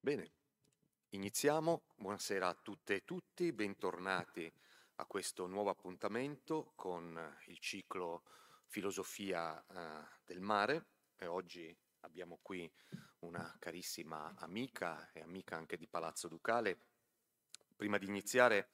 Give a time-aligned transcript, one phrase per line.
[0.00, 0.30] Bene,
[1.10, 1.82] iniziamo.
[1.96, 4.50] Buonasera a tutte e tutti, bentornati
[4.94, 8.22] a questo nuovo appuntamento con il ciclo
[8.66, 10.86] Filosofia eh, del mare.
[11.16, 12.70] E oggi abbiamo qui
[13.20, 16.78] una carissima amica e amica anche di Palazzo Ducale.
[17.74, 18.70] Prima di iniziare,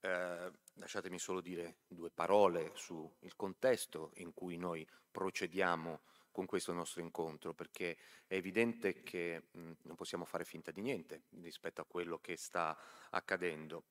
[0.00, 7.00] eh, lasciatemi solo dire due parole sul contesto in cui noi procediamo con questo nostro
[7.00, 12.18] incontro, perché è evidente che mh, non possiamo fare finta di niente rispetto a quello
[12.18, 12.76] che sta
[13.10, 13.84] accadendo.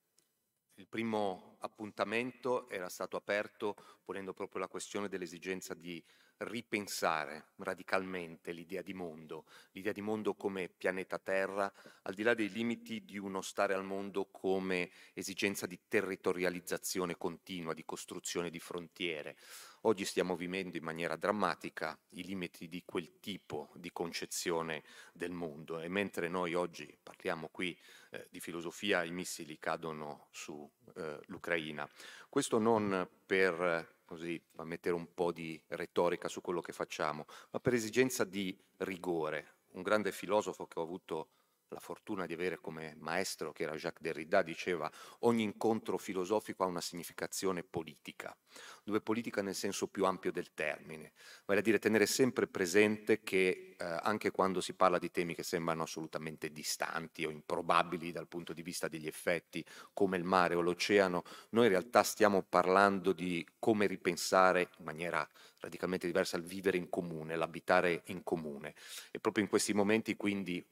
[0.76, 6.04] Il primo appuntamento era stato aperto ponendo proprio la questione dell'esigenza di
[6.40, 11.72] ripensare radicalmente l'idea di mondo, l'idea di mondo come pianeta Terra,
[12.04, 17.74] al di là dei limiti di uno stare al mondo come esigenza di territorializzazione continua,
[17.74, 19.38] di costruzione di frontiere.
[19.82, 24.84] Oggi stiamo vivendo in maniera drammatica i limiti di quel tipo di concezione
[25.14, 27.78] del mondo e mentre noi oggi parliamo qui
[28.12, 31.86] eh, di filosofia, i missili cadono sull'Ucraina.
[31.86, 31.90] Eh,
[32.30, 37.74] Questo non per così, mettere un po' di retorica su quello che facciamo, ma per
[37.74, 39.58] esigenza di rigore.
[39.74, 41.34] Un grande filosofo che ho avuto
[41.70, 46.68] la fortuna di avere come maestro, che era Jacques Derrida, diceva ogni incontro filosofico ha
[46.68, 48.36] una significazione politica,
[48.84, 51.14] dove politica nel senso più ampio del termine,
[51.46, 55.44] vale a dire tenere sempre presente che eh, anche quando si parla di temi che
[55.44, 60.62] sembrano assolutamente distanti o improbabili dal punto di vista degli effetti, come il mare o
[60.62, 65.28] l'oceano, noi in realtà stiamo parlando di come ripensare in maniera
[65.60, 68.74] radicalmente diversa il vivere in comune, l'abitare in comune.
[69.12, 70.64] E proprio in questi momenti quindi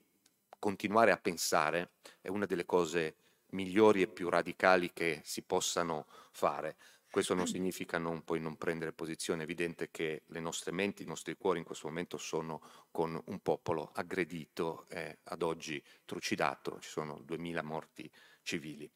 [0.66, 3.18] continuare a pensare è una delle cose
[3.52, 6.76] migliori e più radicali che si possano fare.
[7.08, 11.06] Questo non significa non, poi non prendere posizione, è evidente che le nostre menti, i
[11.06, 16.90] nostri cuori in questo momento sono con un popolo aggredito e ad oggi trucidato, ci
[16.90, 18.90] sono 2000 morti civili.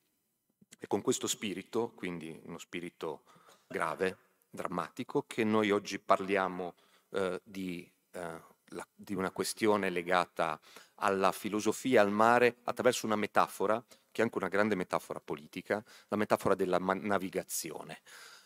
[0.79, 3.25] E con questo spirito, quindi uno spirito
[3.67, 4.17] grave,
[4.49, 6.73] drammatico, che noi oggi parliamo
[7.11, 10.59] eh, di eh, la, di una questione legata
[10.95, 16.17] alla filosofia, al mare, attraverso una metafora, che è anche una grande metafora politica, la
[16.17, 18.01] metafora della navigazione.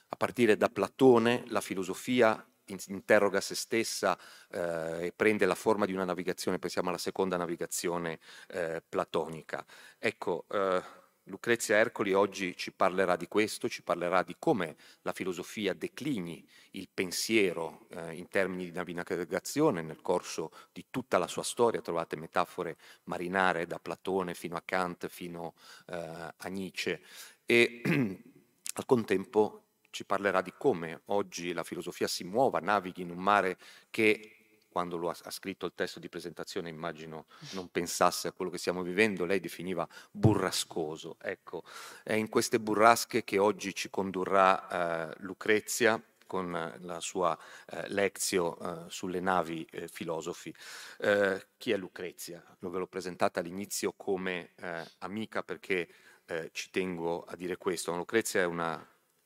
[0.10, 4.18] A partire da Platone, la filosofia interroga se stessa
[4.50, 9.66] eh, e prende la forma di una navigazione, pensiamo alla seconda navigazione eh, platonica.
[9.98, 10.82] Ecco, eh,
[11.28, 16.90] Lucrezia Ercoli oggi ci parlerà di questo, ci parlerà di come la filosofia declini il
[16.94, 21.82] pensiero eh, in termini di navigazione nel corso di tutta la sua storia.
[21.82, 22.76] Trovate metafore
[23.06, 25.54] marinare da Platone fino a Kant, fino
[25.88, 27.02] eh, a Nietzsche.
[27.46, 27.82] E
[28.76, 33.58] al contempo ci parlerà di come oggi la filosofia si muova, navighi in un mare
[33.90, 34.43] che
[34.74, 38.58] quando lo ha, ha, scritto il testo di presentazione immagino non pensasse a quello che
[38.58, 41.18] stiamo vivendo, lei definiva burrascoso.
[41.22, 41.62] Ecco,
[42.02, 48.58] è in queste burrasche che oggi ci condurrà eh, Lucrezia con la sua eh, lezio
[48.58, 50.52] eh, sulle navi eh, filosofi.
[50.98, 52.44] Eh, chi è Lucrezia?
[52.60, 55.88] Lo ve l'ho presentata all'inizio come eh, amica perché
[56.26, 57.96] eh, ci tengo a dire questo.
[57.96, 58.84] Lucrezia è una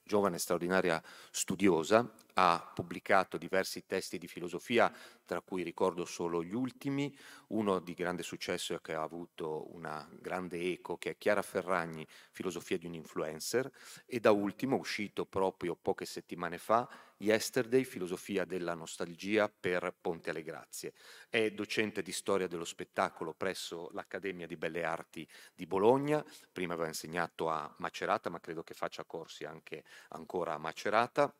[0.08, 4.92] giovane straordinaria studiosa, ha pubblicato diversi testi di filosofia,
[5.28, 7.16] tra cui ricordo solo gli ultimi,
[7.50, 12.08] uno di grande successo e che ha avuto una grande eco, che è Chiara Ferragni,
[12.32, 13.70] Filosofia di un influencer,
[14.06, 20.44] e da ultimo, uscito proprio poche settimane fa, Yesterday, Filosofia della nostalgia per Ponte alle
[20.44, 20.94] Grazie.
[21.30, 26.24] È docente di storia dello spettacolo presso l'Accademia di Belle Arti di Bologna,
[26.54, 31.34] prima aveva insegnato a Macerata, ma credo che faccia corsi anche ancora a Macerata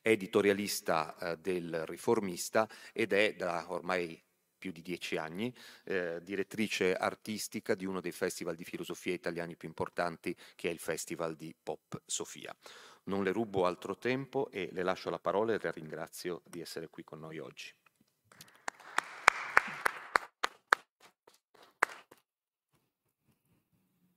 [0.00, 4.22] è editorialista eh, del Riformista ed è da ormai
[4.60, 5.52] più di dieci anni,
[5.84, 10.78] eh, direttrice artistica di uno dei festival di filosofia italiani più importanti, che è il
[10.78, 12.54] Festival di Pop Sofia.
[13.04, 16.88] Non le rubo altro tempo e le lascio la parola e la ringrazio di essere
[16.88, 17.72] qui con noi oggi.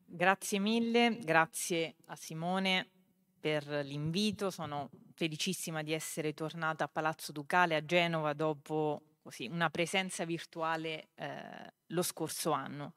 [0.06, 2.88] Grazie mille, grazie a Simone
[3.40, 4.92] per l'invito, sono
[5.24, 11.74] felicissima di essere tornata a Palazzo Ducale a Genova dopo così, una presenza virtuale eh,
[11.88, 12.96] lo scorso anno.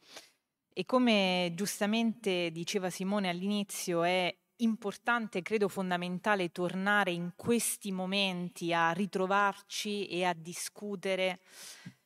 [0.73, 8.91] E come giustamente diceva Simone all'inizio, è importante, credo fondamentale, tornare in questi momenti a
[8.91, 11.39] ritrovarci e a discutere,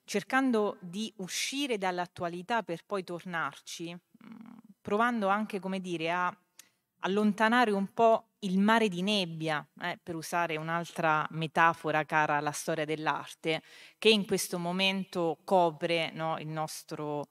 [0.04, 3.96] cercando di uscire dall'attualità per poi tornarci,
[4.82, 6.36] provando anche, come dire, a
[6.98, 12.84] allontanare un po' il mare di nebbia, eh, per usare un'altra metafora cara alla storia
[12.84, 13.62] dell'arte,
[13.98, 17.28] che in questo momento copre no, il nostro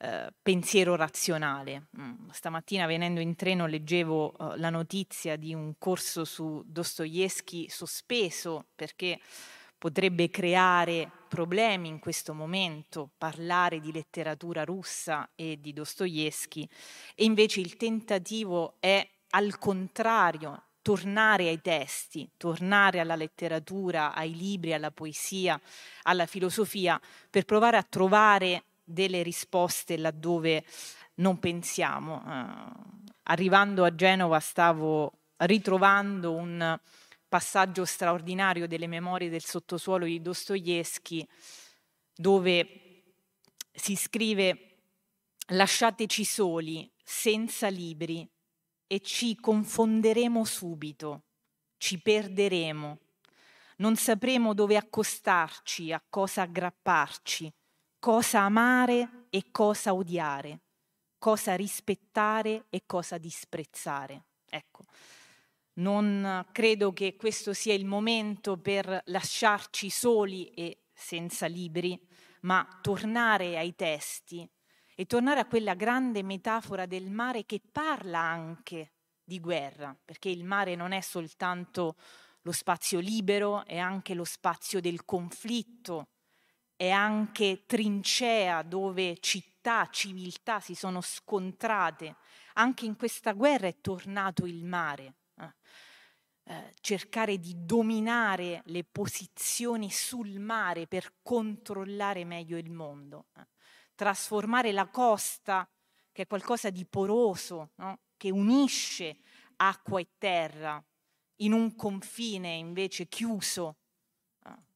[0.00, 1.88] eh, pensiero razionale.
[2.00, 2.28] Mm.
[2.30, 9.18] Stamattina venendo in treno leggevo uh, la notizia di un corso su Dostoevsky sospeso perché
[9.76, 16.68] potrebbe creare problemi in questo momento parlare di letteratura russa e di Dostoevsky
[17.14, 24.72] e invece il tentativo è al contrario tornare ai testi, tornare alla letteratura, ai libri,
[24.72, 25.60] alla poesia,
[26.04, 26.98] alla filosofia
[27.28, 30.64] per provare a trovare delle risposte laddove
[31.16, 32.22] non pensiamo.
[32.24, 36.78] Uh, arrivando a Genova stavo ritrovando un
[37.28, 41.26] passaggio straordinario delle memorie del sottosuolo di Dostoevsky
[42.14, 43.02] dove
[43.70, 44.76] si scrive
[45.48, 48.26] lasciateci soli, senza libri,
[48.88, 51.22] e ci confonderemo subito,
[51.76, 52.98] ci perderemo,
[53.76, 57.52] non sapremo dove accostarci, a cosa aggrapparci,
[58.00, 60.60] cosa amare e cosa odiare,
[61.18, 64.24] cosa rispettare e cosa disprezzare.
[64.48, 64.84] Ecco,
[65.74, 72.00] non credo che questo sia il momento per lasciarci soli e senza libri,
[72.40, 74.48] ma tornare ai testi
[75.00, 80.42] e tornare a quella grande metafora del mare che parla anche di guerra, perché il
[80.42, 81.94] mare non è soltanto
[82.40, 86.08] lo spazio libero, è anche lo spazio del conflitto,
[86.74, 92.16] è anche trincea dove città, civiltà si sono scontrate.
[92.54, 95.14] Anche in questa guerra è tornato il mare.
[95.40, 95.54] Eh,
[96.42, 103.26] eh, cercare di dominare le posizioni sul mare per controllare meglio il mondo.
[103.36, 103.46] Eh.
[103.98, 105.68] Trasformare la costa,
[106.12, 107.98] che è qualcosa di poroso, no?
[108.16, 109.16] che unisce
[109.56, 110.80] acqua e terra,
[111.40, 113.78] in un confine invece chiuso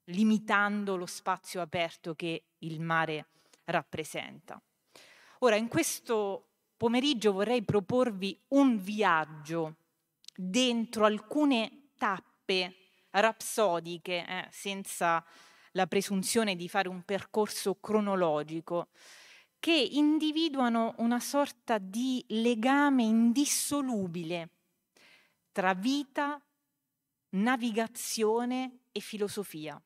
[0.07, 3.29] limitando lo spazio aperto che il mare
[3.65, 4.61] rappresenta.
[5.41, 9.77] Ora, in questo pomeriggio vorrei proporvi un viaggio
[10.35, 12.77] dentro alcune tappe
[13.11, 15.25] rapsodiche, eh, senza
[15.73, 18.89] la presunzione di fare un percorso cronologico,
[19.59, 24.51] che individuano una sorta di legame indissolubile
[25.53, 26.41] tra vita,
[27.31, 29.81] navigazione e filosofia.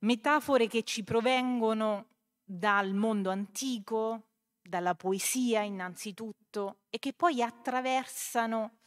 [0.00, 2.06] Metafore che ci provengono
[2.44, 4.28] dal mondo antico,
[4.62, 8.78] dalla poesia innanzitutto, e che poi attraversano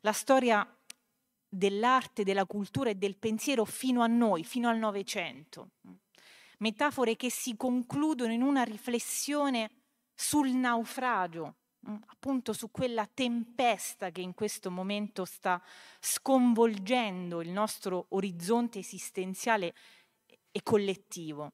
[0.00, 0.66] la storia
[1.54, 5.72] dell'arte, della cultura e del pensiero fino a noi, fino al Novecento.
[6.58, 9.70] Metafore che si concludono in una riflessione
[10.14, 11.56] sul naufragio,
[12.06, 15.62] appunto su quella tempesta che in questo momento sta
[16.00, 19.74] sconvolgendo il nostro orizzonte esistenziale
[20.50, 21.52] e collettivo,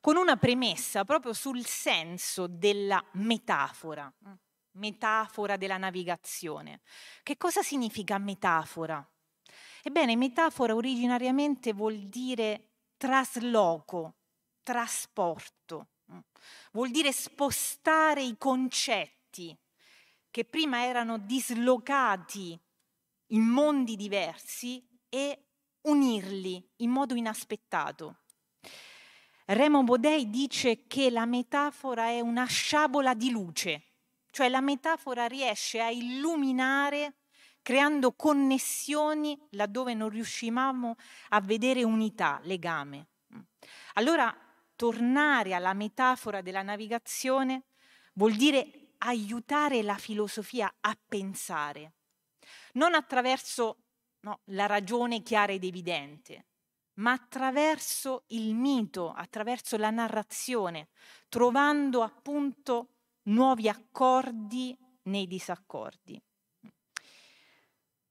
[0.00, 4.32] con una premessa proprio sul senso della metafora, mm,
[4.76, 6.80] metafora della navigazione.
[7.22, 9.06] Che cosa significa metafora?
[9.82, 14.14] Ebbene, metafora originariamente vuol dire trasloco,
[14.62, 16.18] trasporto, mm.
[16.72, 19.56] vuol dire spostare i concetti
[20.30, 22.58] che prima erano dislocati
[23.28, 25.44] in mondi diversi e
[25.82, 28.18] unirli in modo inaspettato.
[29.46, 33.85] Remo Bodei dice che la metafora è una sciabola di luce,
[34.36, 37.14] cioè la metafora riesce a illuminare
[37.62, 40.96] creando connessioni laddove non riuscivamo
[41.30, 43.06] a vedere unità, legame.
[43.94, 44.36] Allora,
[44.74, 47.62] tornare alla metafora della navigazione
[48.12, 51.92] vuol dire aiutare la filosofia a pensare,
[52.74, 53.84] non attraverso
[54.20, 56.44] no, la ragione chiara ed evidente,
[56.96, 60.88] ma attraverso il mito, attraverso la narrazione,
[61.30, 62.95] trovando appunto
[63.26, 66.20] nuovi accordi nei disaccordi.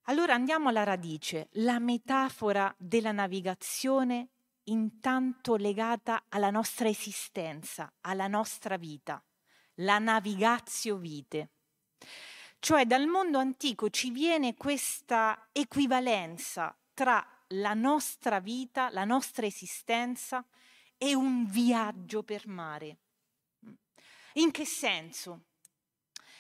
[0.07, 4.29] Allora andiamo alla radice, la metafora della navigazione
[4.65, 9.24] intanto legata alla nostra esistenza, alla nostra vita,
[9.75, 11.51] la navigatio vite.
[12.60, 20.45] Cioè dal mondo antico ci viene questa equivalenza tra la nostra vita, la nostra esistenza
[20.98, 23.00] e un viaggio per mare.
[24.37, 25.45] In che senso?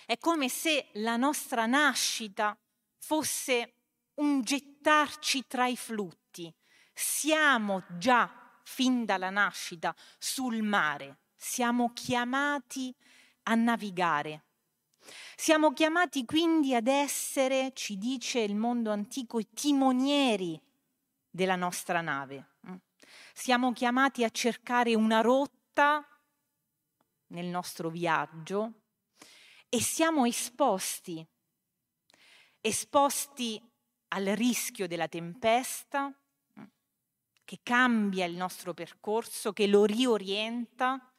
[0.05, 2.57] È come se la nostra nascita
[2.99, 3.73] fosse
[4.15, 6.53] un gettarci tra i flutti.
[6.93, 12.93] Siamo già fin dalla nascita sul mare, siamo chiamati
[13.43, 14.43] a navigare.
[15.35, 20.59] Siamo chiamati quindi ad essere, ci dice il mondo antico, i timonieri
[21.29, 22.53] della nostra nave.
[22.67, 22.75] Mm.
[23.33, 26.07] Siamo chiamati a cercare una rotta
[27.35, 28.85] nel nostro viaggio
[29.69, 31.25] e siamo esposti,
[32.61, 33.61] esposti
[34.09, 36.11] al rischio della tempesta
[37.43, 41.13] che cambia il nostro percorso, che lo riorienta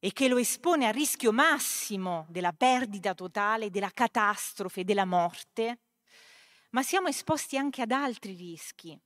[0.00, 5.82] e che lo espone al rischio massimo della perdita totale, della catastrofe, della morte,
[6.70, 8.98] ma siamo esposti anche ad altri rischi.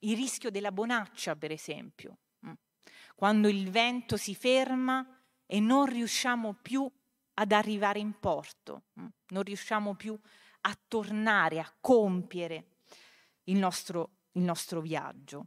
[0.00, 2.18] Il rischio della bonaccia, per esempio,
[3.14, 5.19] quando il vento si ferma
[5.52, 6.88] e non riusciamo più
[7.34, 10.16] ad arrivare in porto, non riusciamo più
[10.60, 12.66] a tornare, a compiere
[13.44, 15.46] il nostro, il nostro viaggio.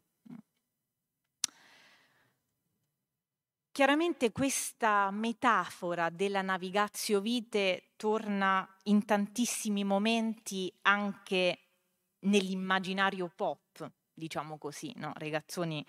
[3.72, 11.60] Chiaramente questa metafora della navigatio vite torna in tantissimi momenti anche
[12.24, 14.92] nell'immaginario pop, diciamo così.
[14.98, 15.14] No?
[15.16, 15.84] Regazzoni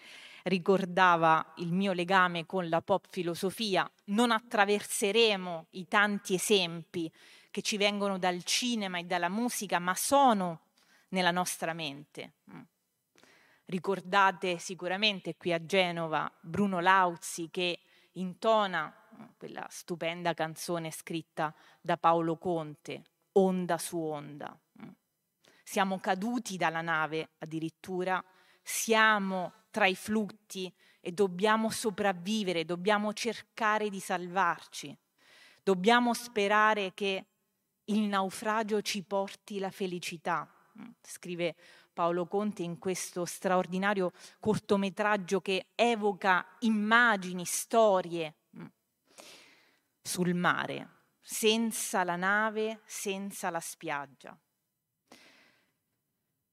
[0.44, 3.88] ricordava il mio legame con la pop filosofia.
[4.06, 7.10] Non attraverseremo i tanti esempi
[7.50, 10.60] che ci vengono dal cinema e dalla musica, ma sono
[11.08, 12.32] nella nostra mente.
[12.50, 12.60] Mm.
[13.66, 17.80] Ricordate sicuramente qui a Genova Bruno Lauzi che
[18.12, 18.94] intona
[19.36, 23.02] quella stupenda canzone scritta da Paolo Conte,
[23.36, 24.56] Onda su onda.
[25.62, 28.22] Siamo caduti dalla nave addirittura,
[28.62, 34.96] siamo tra i flutti e dobbiamo sopravvivere, dobbiamo cercare di salvarci,
[35.64, 37.26] dobbiamo sperare che
[37.86, 40.48] il naufragio ci porti la felicità,
[41.02, 41.56] scrive
[41.92, 48.66] Paolo Conte in questo straordinario cortometraggio che evoca immagini, storie mm,
[50.00, 50.88] sul mare,
[51.20, 54.38] senza la nave, senza la spiaggia.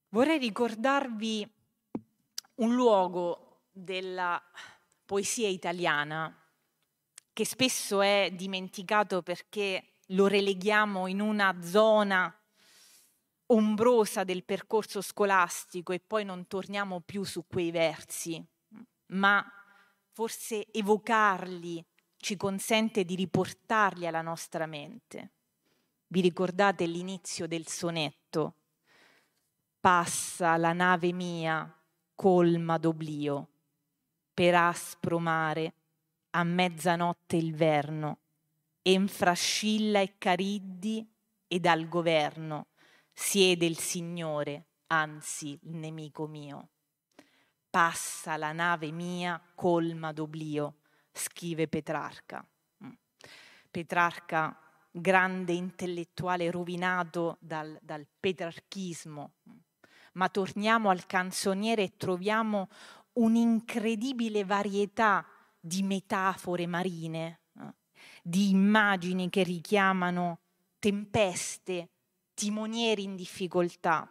[0.09, 1.60] Vorrei ricordarvi
[2.61, 4.41] un luogo della
[5.05, 6.35] poesia italiana
[7.33, 12.33] che spesso è dimenticato perché lo releghiamo in una zona
[13.47, 18.43] ombrosa del percorso scolastico e poi non torniamo più su quei versi,
[19.07, 19.43] ma
[20.11, 21.83] forse evocarli
[22.17, 25.31] ci consente di riportarli alla nostra mente.
[26.07, 28.55] Vi ricordate l'inizio del sonetto?
[29.79, 31.75] Passa la nave mia
[32.21, 33.47] colma d'oblio,
[34.31, 35.73] per aspro mare,
[36.29, 38.19] a mezzanotte il verno,
[38.83, 41.11] e infrascilla e cariddi
[41.47, 42.67] ed al governo
[43.11, 46.69] siede il Signore, anzi il nemico mio.
[47.71, 50.75] Passa la nave mia colma d'oblio,
[51.11, 52.47] scrive Petrarca.
[52.85, 52.91] Mm.
[53.71, 54.59] Petrarca,
[54.91, 59.57] grande intellettuale rovinato dal, dal petrarchismo, mm.
[60.13, 62.69] Ma torniamo al canzoniere e troviamo
[63.13, 65.25] un'incredibile varietà
[65.59, 67.73] di metafore marine, eh,
[68.23, 70.39] di immagini che richiamano
[70.79, 71.89] tempeste,
[72.33, 74.09] timonieri in difficoltà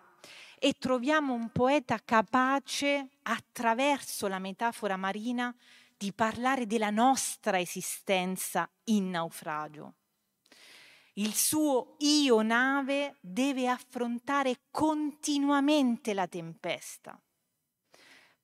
[0.62, 5.54] e troviamo un poeta capace, attraverso la metafora marina,
[5.96, 9.94] di parlare della nostra esistenza in naufragio.
[11.14, 17.20] Il suo io nave deve affrontare continuamente la tempesta.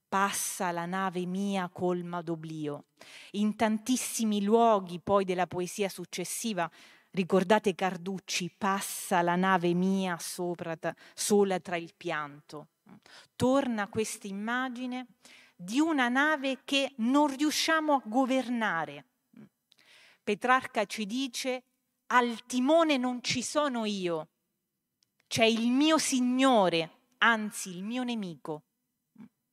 [0.09, 2.87] Passa la nave mia colma d'oblio.
[3.33, 6.71] In tantissimi luoghi poi della poesia successiva
[7.17, 10.77] Ricordate Carducci, passa la nave mia sopra,
[11.15, 12.69] sola tra il pianto.
[13.35, 15.07] Torna questa immagine
[15.57, 19.07] di una nave che non riusciamo a governare.
[20.23, 21.63] Petrarca ci dice,
[22.09, 24.29] al timone non ci sono io,
[25.27, 28.63] c'è il mio Signore, anzi il mio nemico.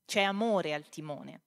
[0.06, 1.42] C'è amore al timone.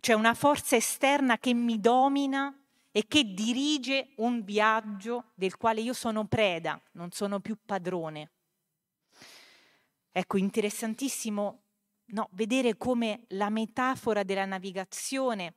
[0.00, 2.54] C'è una forza esterna che mi domina
[2.92, 8.30] e che dirige un viaggio del quale io sono preda, non sono più padrone.
[10.12, 11.62] Ecco, interessantissimo
[12.06, 15.54] no, vedere come la metafora della navigazione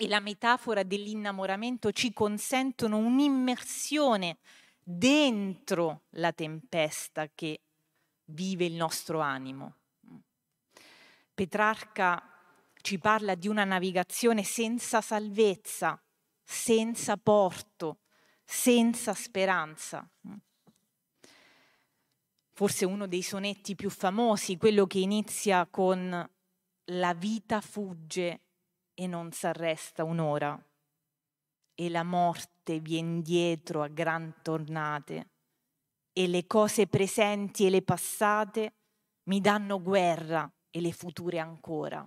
[0.00, 4.38] e la metafora dell'innamoramento ci consentono un'immersione
[4.82, 7.60] dentro la tempesta che
[8.24, 9.74] vive il nostro animo.
[11.34, 12.22] Petrarca
[12.80, 16.02] ci parla di una navigazione senza salvezza,
[16.42, 17.98] senza porto,
[18.42, 20.08] senza speranza.
[22.52, 26.30] Forse uno dei sonetti più famosi, quello che inizia con
[26.84, 28.40] la vita fugge
[29.00, 30.62] e non s'arresta un'ora
[31.74, 35.30] e la morte vien dietro a gran tornate
[36.12, 38.74] e le cose presenti e le passate
[39.24, 42.06] mi danno guerra e le future ancora.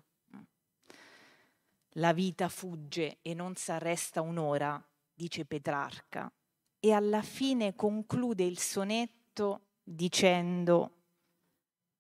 [1.98, 4.80] La vita fugge e non s'arresta un'ora,
[5.12, 6.32] dice Petrarca,
[6.80, 11.06] e alla fine conclude il sonetto dicendo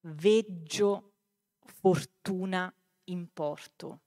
[0.01, 1.13] veggio
[1.63, 2.71] fortuna
[3.05, 4.02] in porto.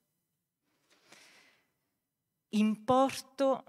[2.51, 3.65] In porto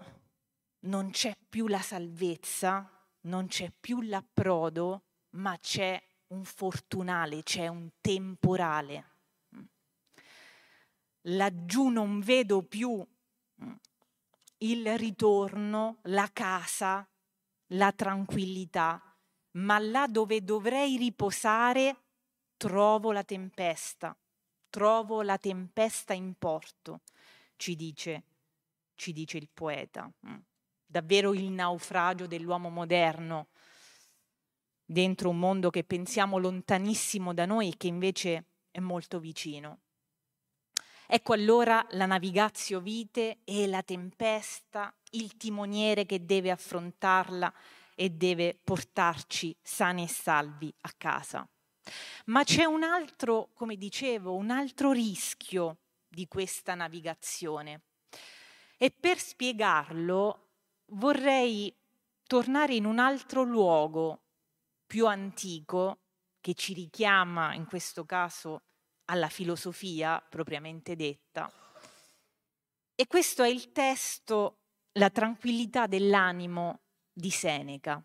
[0.80, 2.88] non c'è più la salvezza,
[3.22, 9.16] non c'è più l'approdo, ma c'è un fortunale, c'è un temporale.
[11.22, 13.04] Laggiù non vedo più
[14.58, 17.06] il ritorno, la casa,
[17.72, 19.02] la tranquillità,
[19.52, 21.96] ma là dove dovrei riposare
[22.56, 24.16] trovo la tempesta,
[24.68, 27.02] trovo la tempesta in porto,
[27.56, 28.24] ci dice,
[28.98, 30.10] ci dice il poeta.
[30.84, 33.48] Davvero il naufragio dell'uomo moderno
[34.84, 39.80] dentro un mondo che pensiamo lontanissimo da noi e che invece è molto vicino.
[41.06, 47.52] Ecco allora la navigazio vite e la tempesta, il timoniere che deve affrontarla
[47.94, 51.48] e deve portarci sani e salvi a casa.
[52.26, 57.82] Ma c'è un altro, come dicevo, un altro rischio di questa navigazione.
[58.80, 60.50] E per spiegarlo
[60.92, 61.76] vorrei
[62.22, 64.22] tornare in un altro luogo
[64.86, 65.98] più antico
[66.40, 68.62] che ci richiama in questo caso
[69.06, 71.50] alla filosofia propriamente detta.
[72.94, 74.58] E questo è il testo
[74.92, 76.80] La tranquillità dell'animo
[77.12, 78.02] di Seneca.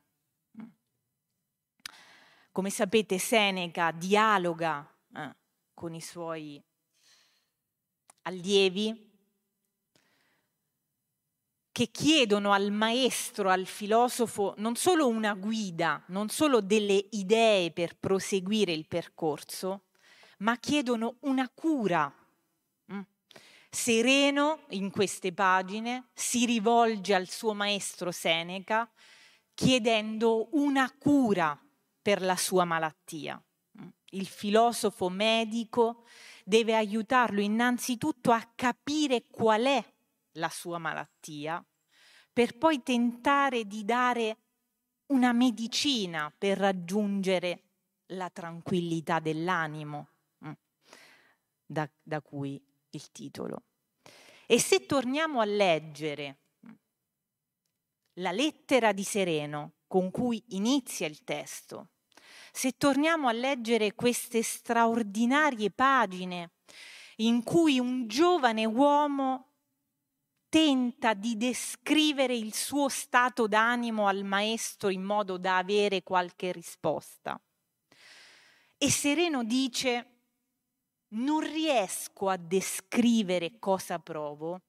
[2.52, 5.36] Come sapete Seneca dialoga eh,
[5.74, 6.64] con i suoi
[8.24, 9.13] allievi
[11.74, 17.98] che chiedono al maestro, al filosofo, non solo una guida, non solo delle idee per
[17.98, 19.86] proseguire il percorso,
[20.38, 22.14] ma chiedono una cura.
[22.94, 23.02] Mm.
[23.72, 28.88] Sereno in queste pagine si rivolge al suo maestro Seneca
[29.56, 31.60] chiedendo una cura
[32.04, 33.42] per la sua malattia.
[33.82, 33.88] Mm.
[34.12, 36.04] Il filosofo medico
[36.46, 39.84] deve aiutarlo innanzitutto a capire qual è
[40.34, 41.64] la sua malattia,
[42.34, 44.38] per poi tentare di dare
[45.08, 47.62] una medicina per raggiungere
[48.08, 50.08] la tranquillità dell'animo,
[50.44, 50.52] mm,
[51.66, 53.64] da, da cui il titolo.
[54.48, 56.72] E se torniamo a leggere mm,
[58.14, 61.90] la lettera di Sereno con cui inizia il testo,
[62.52, 66.52] se torniamo a leggere queste straordinarie pagine
[67.18, 69.53] in cui un giovane uomo
[70.54, 77.42] tenta di descrivere il suo stato d'animo al maestro in modo da avere qualche risposta.
[78.78, 80.10] E Sereno dice,
[81.14, 84.62] non riesco a descrivere cosa provo,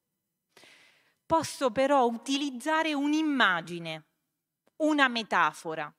[1.27, 4.07] posso però utilizzare un'immagine,
[4.77, 5.95] una metafora.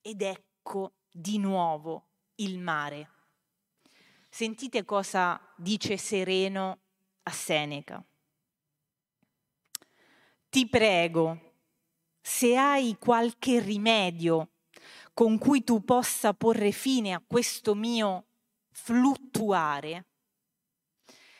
[0.00, 3.10] Ed ecco di nuovo il mare.
[4.30, 6.78] Sentite cosa dice Sereno
[7.24, 8.02] a Seneca.
[10.48, 11.54] Ti prego,
[12.20, 14.50] se hai qualche rimedio
[15.12, 18.26] con cui tu possa porre fine a questo mio
[18.70, 20.06] fluttuare,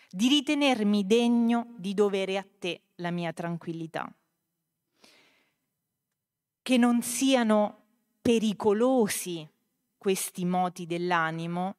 [0.09, 4.11] di ritenermi degno di dovere a te la mia tranquillità.
[6.63, 7.85] Che non siano
[8.23, 9.47] pericolosi
[9.99, 11.77] questi moti dell'animo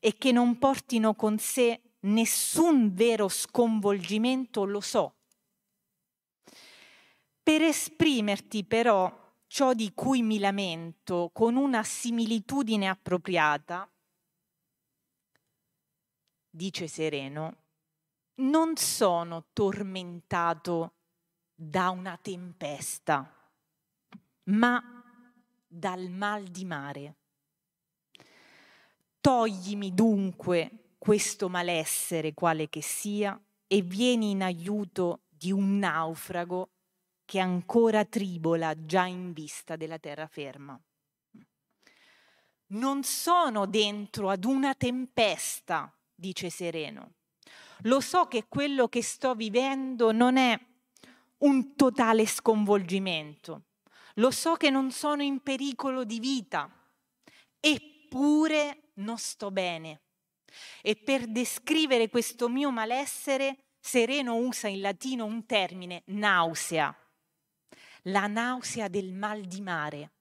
[0.00, 5.14] e che non portino con sé nessun vero sconvolgimento, lo so,
[7.42, 13.90] per esprimerti però ciò di cui mi lamento con una similitudine appropriata,
[16.48, 17.56] dice Sereno,
[18.36, 20.94] non sono tormentato
[21.54, 23.50] da una tempesta,
[24.44, 24.82] ma
[25.66, 27.16] dal mal di mare.
[29.20, 36.71] Toglimi dunque questo malessere, quale che sia, e vieni in aiuto di un naufrago
[37.32, 40.78] che ancora tribola già in vista della terraferma.
[42.66, 47.14] Non sono dentro ad una tempesta, dice Sereno.
[47.84, 50.60] Lo so che quello che sto vivendo non è
[51.38, 53.62] un totale sconvolgimento.
[54.16, 56.70] Lo so che non sono in pericolo di vita,
[57.58, 60.02] eppure non sto bene.
[60.82, 66.94] E per descrivere questo mio malessere, Sereno usa in latino un termine, nausea
[68.02, 70.12] la nausea del mal di mare.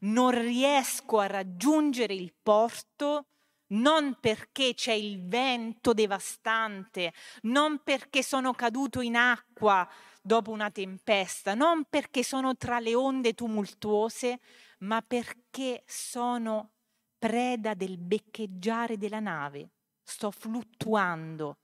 [0.00, 3.26] Non riesco a raggiungere il porto,
[3.72, 9.88] non perché c'è il vento devastante, non perché sono caduto in acqua
[10.22, 14.40] dopo una tempesta, non perché sono tra le onde tumultuose,
[14.80, 16.72] ma perché sono
[17.18, 19.70] preda del beccheggiare della nave.
[20.02, 21.58] Sto fluttuando,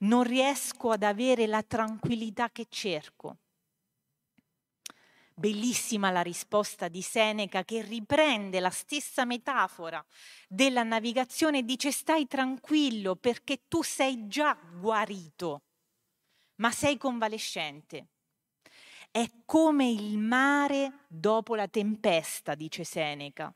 [0.00, 3.36] non riesco ad avere la tranquillità che cerco.
[5.42, 10.00] Bellissima la risposta di Seneca che riprende la stessa metafora
[10.46, 15.62] della navigazione e dice stai tranquillo perché tu sei già guarito,
[16.60, 18.06] ma sei convalescente.
[19.10, 23.52] È come il mare dopo la tempesta, dice Seneca.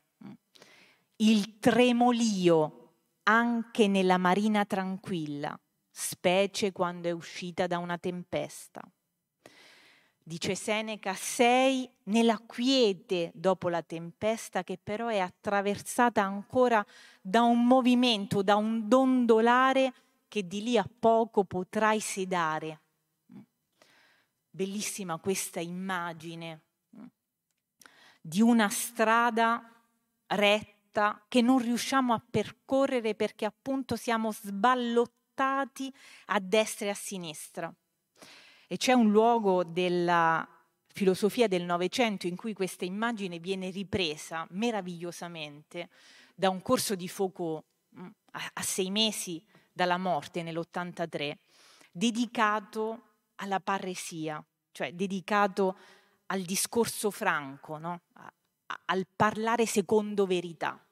[1.15, 5.57] Il tremolio anche nella marina tranquilla,
[5.89, 8.81] specie quando è uscita da una tempesta
[10.27, 16.85] dice Seneca, sei nella quiete dopo la tempesta che però è attraversata ancora
[17.21, 19.93] da un movimento, da un dondolare
[20.27, 22.81] che di lì a poco potrai sedare.
[24.49, 26.63] Bellissima questa immagine
[28.19, 29.63] di una strada
[30.25, 35.93] retta che non riusciamo a percorrere perché appunto siamo sballottati
[36.25, 37.73] a destra e a sinistra.
[38.67, 40.45] E c'è un luogo della
[40.87, 45.89] filosofia del Novecento in cui questa immagine viene ripresa meravigliosamente
[46.35, 47.63] da un corso di Foucault
[47.97, 51.33] mm, a, sei mesi dalla morte nell'83,
[51.91, 53.01] dedicato
[53.35, 55.77] alla parresia, cioè dedicato
[56.27, 58.01] al discorso franco, no?
[58.85, 60.83] al parlare secondo verità.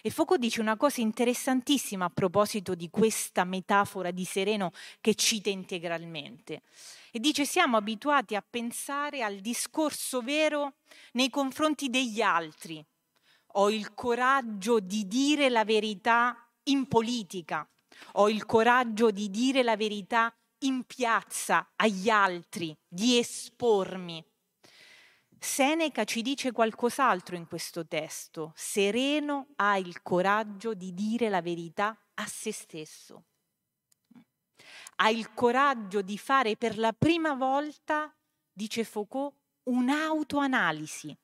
[0.00, 5.50] E Foucault dice una cosa interessantissima a proposito di questa metafora di sereno che cita
[5.50, 6.62] integralmente.
[7.10, 10.74] E dice siamo abituati a pensare al discorso vero
[11.12, 12.84] nei confronti degli altri.
[13.52, 17.68] Ho il coraggio di dire la verità in politica,
[18.12, 24.24] ho il coraggio di dire la verità in piazza agli altri, di espormi.
[25.38, 28.52] Seneca ci dice qualcos'altro in questo testo.
[28.54, 33.24] Sereno ha il coraggio di dire la verità a se stesso
[35.00, 38.12] ha il coraggio di fare per la prima volta,
[38.52, 41.16] dice Foucault, un'autoanalisi.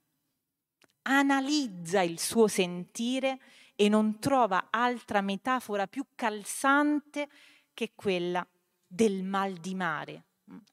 [1.03, 3.41] Analizza il suo sentire
[3.75, 7.29] e non trova altra metafora più calzante
[7.75, 8.47] che quella
[8.87, 10.25] del mal di mare.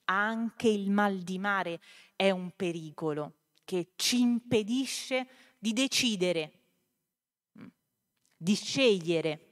[0.05, 1.79] Anche il mal di mare
[2.15, 6.51] è un pericolo che ci impedisce di decidere,
[8.35, 9.51] di scegliere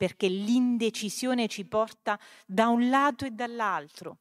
[0.00, 4.20] perché l'indecisione ci porta da un lato e dall'altro.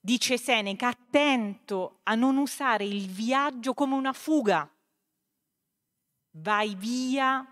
[0.00, 4.68] Dice Seneca, attento a non usare il viaggio come una fuga.
[6.30, 7.46] Vai via,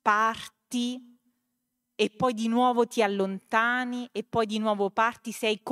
[0.00, 1.18] parti
[1.94, 5.62] e poi di nuovo ti allontani e poi di nuovo parti, sei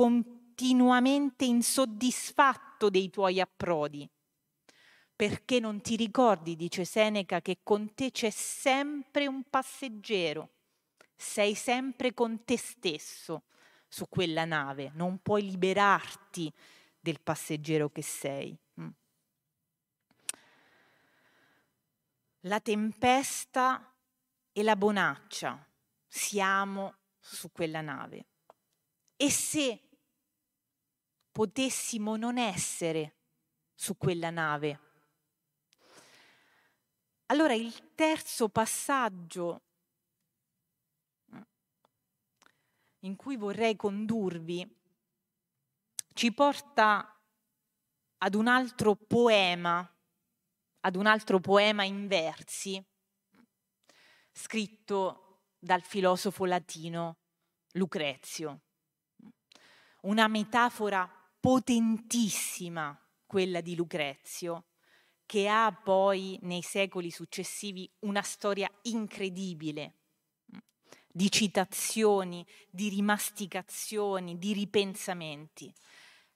[0.57, 4.09] continuamente insoddisfatto dei tuoi approdi.
[5.15, 10.49] Perché non ti ricordi, dice Seneca, che con te c'è sempre un passeggero
[11.15, 13.45] sei sempre con te stesso
[13.87, 16.53] su quella nave, non puoi liberarti
[16.99, 18.55] del passeggero che sei.
[18.79, 18.89] Mm.
[22.41, 23.91] La tempesta
[24.51, 25.65] e la bonaccia,
[26.05, 28.25] siamo su quella nave.
[29.15, 29.86] E se
[31.37, 33.17] potessimo non essere
[33.75, 34.79] su quella nave?
[37.27, 39.61] Allora il terzo passaggio
[43.01, 44.67] in cui vorrei condurvi
[46.13, 47.21] ci porta
[48.17, 49.87] ad un altro poema,
[50.79, 52.83] ad un altro poema in versi,
[54.31, 57.17] scritto dal filosofo latino
[57.73, 58.61] Lucrezio.
[60.01, 64.65] Una metafora potentissima, quella di Lucrezio,
[65.25, 69.93] che ha poi nei secoli successivi una storia incredibile
[71.17, 75.73] di citazioni, di rimasticazioni, di ripensamenti.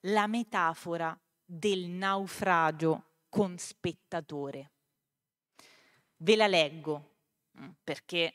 [0.06, 4.70] La metafora del naufragio con spettatore.
[6.16, 7.14] Ve la leggo
[7.58, 8.34] mm, perché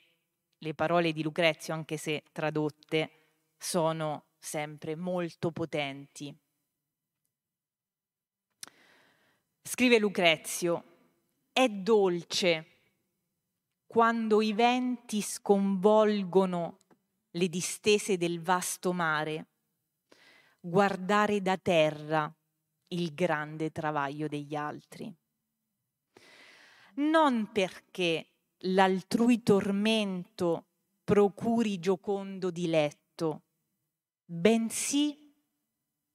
[0.58, 3.12] le parole di Lucrezio, anche se tradotte,
[3.58, 6.36] sono sempre molto potenti.
[9.68, 10.84] Scrive Lucrezio,
[11.52, 12.68] è dolce
[13.86, 16.84] quando i venti sconvolgono
[17.32, 19.48] le distese del vasto mare,
[20.62, 22.34] guardare da terra
[22.94, 25.14] il grande travaglio degli altri.
[26.96, 28.26] Non perché
[28.60, 30.68] l'altrui tormento
[31.04, 33.44] procuri giocondo diletto,
[34.24, 35.36] bensì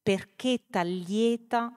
[0.02, 1.76] perché t'allieta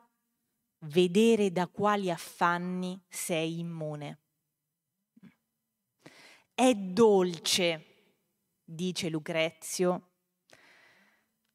[0.85, 4.19] vedere da quali affanni sei immune.
[6.53, 7.85] È dolce,
[8.63, 10.11] dice Lucrezio,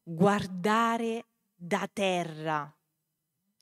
[0.03, 2.73] guardare da terra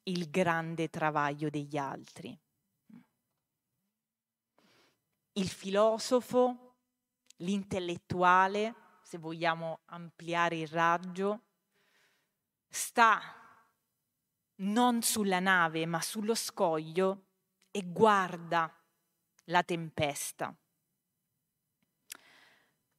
[0.04, 2.38] il grande travaglio degli altri.
[5.34, 6.76] Il filosofo,
[7.38, 11.44] l'intellettuale, se vogliamo ampliare il raggio,
[12.68, 13.38] sta
[14.60, 17.26] non sulla nave ma sullo scoglio
[17.72, 18.74] e guarda
[19.45, 20.56] la tempesta.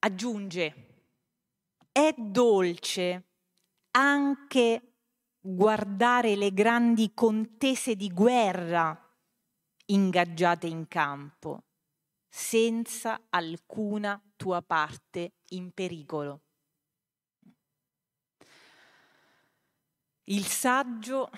[0.00, 1.04] Aggiunge,
[1.92, 3.24] è dolce
[3.90, 4.94] anche
[5.40, 8.98] guardare le grandi contese di guerra
[9.86, 11.64] ingaggiate in campo,
[12.28, 16.42] senza alcuna tua parte in pericolo.
[20.30, 21.28] Il saggio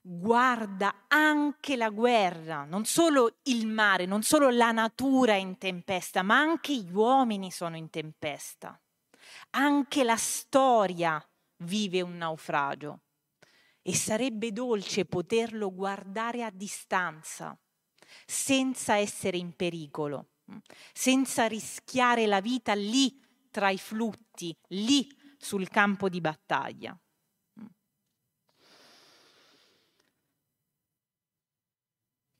[0.00, 6.22] guarda anche la guerra, non solo il mare, non solo la natura è in tempesta,
[6.22, 8.80] ma anche gli uomini sono in tempesta.
[9.50, 11.22] Anche la storia
[11.64, 13.00] vive un naufragio
[13.82, 17.58] e sarebbe dolce poterlo guardare a distanza,
[18.24, 20.30] senza essere in pericolo,
[20.94, 26.98] senza rischiare la vita lì tra i flutti, lì sul campo di battaglia.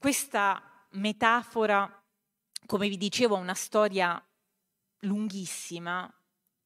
[0.00, 1.92] Questa metafora,
[2.66, 4.24] come vi dicevo, ha una storia
[5.00, 6.08] lunghissima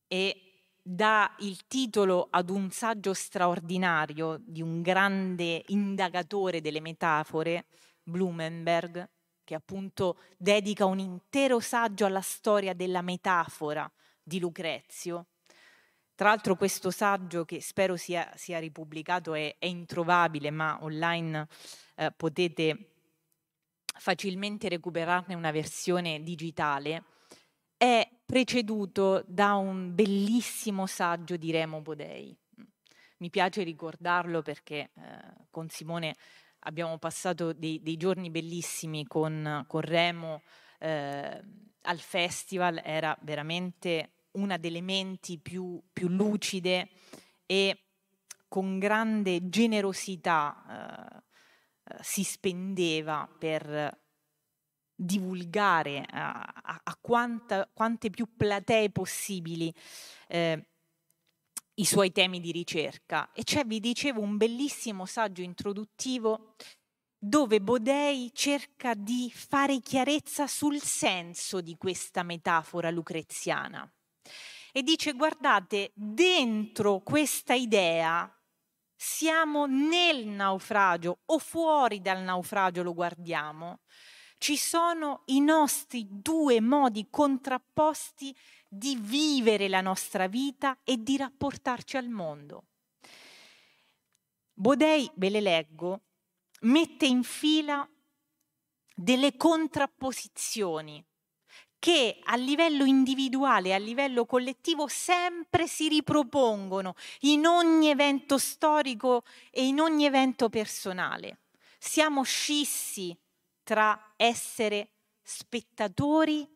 [0.07, 7.64] e dà il titolo ad un saggio straordinario di un grande indagatore delle metafore,
[8.03, 9.09] Blumenberg,
[9.45, 13.90] che appunto dedica un intero saggio alla storia della metafora
[14.23, 15.29] di Lucrezio.
[16.14, 21.49] Tra l'altro questo saggio, che spero sia, sia ripubblicato, è, è, introvabile, ma online
[21.97, 22.92] eh, potete
[23.95, 27.05] facilmente recuperarne una versione digitale,
[27.77, 32.37] è preceduto da un bellissimo saggio di Remo Bodei.
[33.19, 36.15] Mi piace ricordarlo perché eh, con Simone
[36.61, 40.43] abbiamo passato dei, dei giorni bellissimi con, con Remo
[40.79, 41.43] eh,
[41.83, 46.89] al festival, era veramente una delle menti più, più lucide
[47.47, 47.79] e
[48.49, 51.23] con grande generosità eh,
[52.01, 54.01] si spendeva per
[54.95, 59.73] divulgare a, a, a quanta, quante più platee possibili
[60.29, 60.66] eh,
[61.75, 63.33] i suoi temi di ricerca.
[63.33, 66.55] E c'è, vi dicevo, un bellissimo saggio introduttivo
[67.18, 73.90] dove Bodei cerca di fare chiarezza sul senso di questa metafora lucreziana.
[74.73, 78.31] E dice, guardate, dentro questa idea
[79.05, 83.81] siamo nel naufragio o fuori dal naufragio lo guardiamo,
[84.38, 88.35] ci sono i nostri due modi contrapposti
[88.69, 92.67] di vivere la nostra vita e di rapportarci al mondo.
[94.53, 96.03] Bodei, ve le leggo,
[96.61, 97.88] mette in fila
[98.95, 101.05] delle contrapposizioni
[101.83, 109.66] che a livello individuale a livello collettivo sempre si ripropongono in ogni evento storico e
[109.66, 111.38] in ogni evento personale.
[111.81, 113.18] Siamo scissi
[113.64, 114.90] tra essere
[115.23, 116.49] spettatori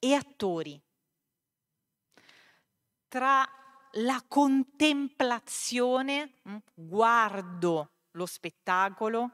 [0.00, 0.82] e attori,
[3.06, 3.48] tra
[3.92, 9.30] la contemplazione, mm, guardo lo spettacolo,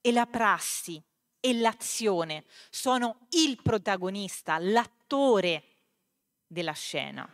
[0.00, 1.02] e la prassi,
[1.40, 5.64] e l'azione, sono il protagonista, l'attore
[6.46, 7.28] della scena.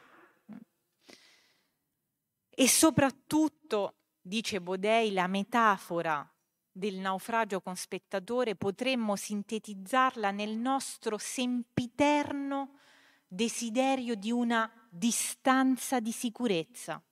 [2.50, 6.26] E soprattutto, dice Bodei, la metafora
[6.70, 12.78] del naufragio con spettatore potremmo sintetizzarla nel nostro sempiterno
[13.26, 17.02] desiderio di una distanza di sicurezza.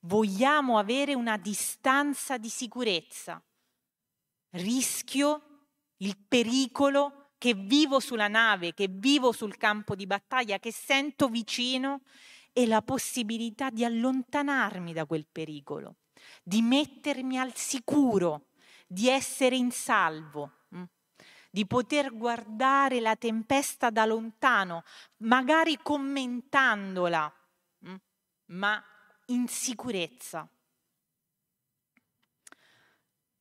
[0.00, 3.42] Vogliamo avere una distanza di sicurezza.
[4.50, 5.57] Rischio
[5.98, 12.02] il pericolo che vivo sulla nave, che vivo sul campo di battaglia, che sento vicino
[12.52, 15.96] e la possibilità di allontanarmi da quel pericolo,
[16.42, 18.48] di mettermi al sicuro,
[18.86, 20.82] di essere in salvo, mm,
[21.50, 24.82] di poter guardare la tempesta da lontano,
[25.18, 27.32] magari commentandola,
[27.86, 27.94] mm,
[28.46, 28.82] ma
[29.26, 30.48] in sicurezza.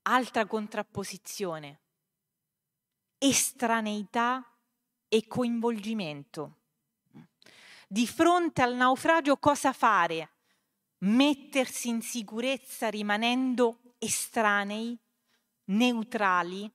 [0.04, 1.80] Altra contrapposizione
[3.18, 4.44] estraneità
[5.08, 6.56] e coinvolgimento.
[7.88, 10.32] Di fronte al naufragio cosa fare?
[11.00, 14.98] Mettersi in sicurezza rimanendo estranei,
[15.66, 16.70] neutrali,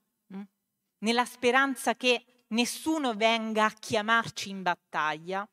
[0.99, 5.47] nella speranza che nessuno venga a chiamarci in battaglia,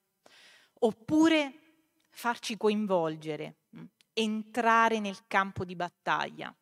[0.81, 1.53] oppure
[2.09, 3.55] farci coinvolgere,
[4.13, 6.55] entrare nel campo di battaglia,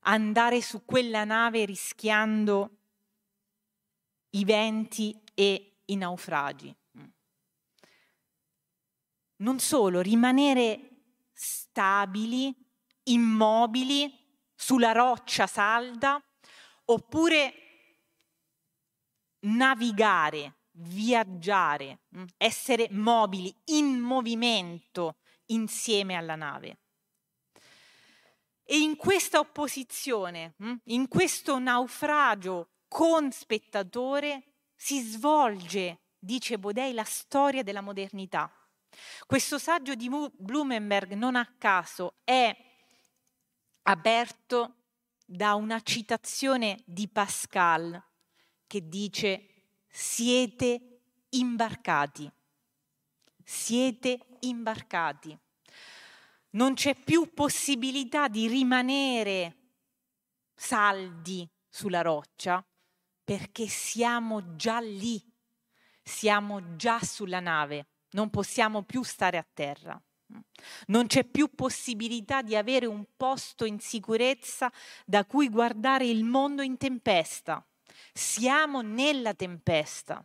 [0.00, 2.75] andare su quella nave rischiando
[4.36, 6.74] i venti e i naufragi.
[9.38, 10.90] Non solo, rimanere
[11.32, 12.54] stabili,
[13.04, 16.22] immobili, sulla roccia salda,
[16.86, 17.54] oppure
[19.40, 22.00] navigare, viaggiare,
[22.36, 26.78] essere mobili, in movimento insieme alla nave.
[28.64, 37.62] E in questa opposizione, in questo naufragio con spettatore, si svolge, dice Bodei, la storia
[37.62, 38.50] della modernità.
[39.26, 42.56] Questo saggio di Blumenberg non a caso è
[43.82, 44.76] aperto
[45.26, 48.02] da una citazione di Pascal
[48.66, 52.32] che dice siete imbarcati,
[53.44, 55.38] siete imbarcati.
[56.52, 59.56] Non c'è più possibilità di rimanere
[60.54, 62.66] saldi sulla roccia
[63.26, 65.20] perché siamo già lì,
[66.00, 70.00] siamo già sulla nave, non possiamo più stare a terra.
[70.86, 74.72] Non c'è più possibilità di avere un posto in sicurezza
[75.04, 77.64] da cui guardare il mondo in tempesta.
[78.12, 80.24] Siamo nella tempesta.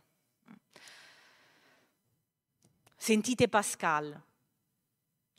[2.96, 4.20] Sentite Pascal.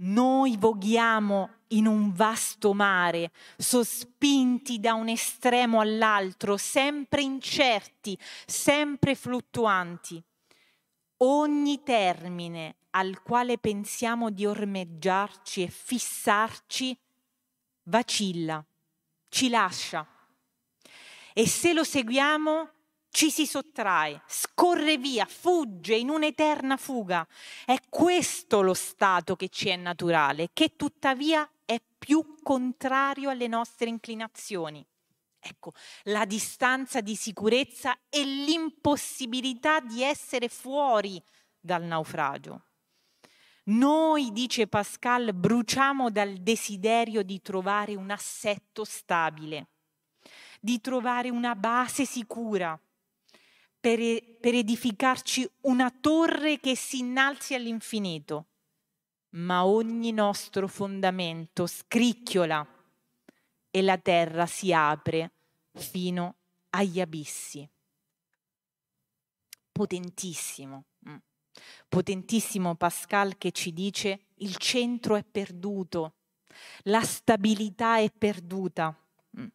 [0.04, 10.22] Noi voghiamo in un vasto mare, sospinti da un estremo all'altro, sempre incerti, sempre fluttuanti.
[11.18, 16.98] Ogni termine al quale pensiamo di ormeggiarci e fissarci
[17.84, 18.64] vacilla,
[19.30, 20.06] ci lascia.
[21.34, 22.70] E se lo seguiamo
[23.14, 27.26] ci si sottrae, scorre via, fugge in un'eterna fuga.
[27.64, 33.88] È questo lo stato che ci è naturale, che tuttavia è più contrario alle nostre
[33.88, 34.84] inclinazioni.
[35.40, 35.74] Ecco,
[36.06, 41.22] la distanza di sicurezza e l'impossibilità di essere fuori
[41.60, 42.64] dal naufragio.
[43.66, 49.68] Noi, dice Pascal, bruciamo dal desiderio di trovare un assetto stabile,
[50.60, 52.78] di trovare una base sicura,
[53.84, 54.00] per,
[54.40, 58.46] per edificarci una torre che si innalzi all'infinito.
[59.32, 62.66] Ma ogni nostro fondamento scricchiola
[63.70, 65.32] e la terra si apre
[65.74, 66.36] fino
[66.70, 67.68] agli abissi.
[69.70, 71.16] Potentissimo, mm.
[71.90, 76.14] potentissimo Pascal che ci dice il centro è perduto,
[76.84, 78.98] la stabilità è perduta.
[79.38, 79.48] Mm.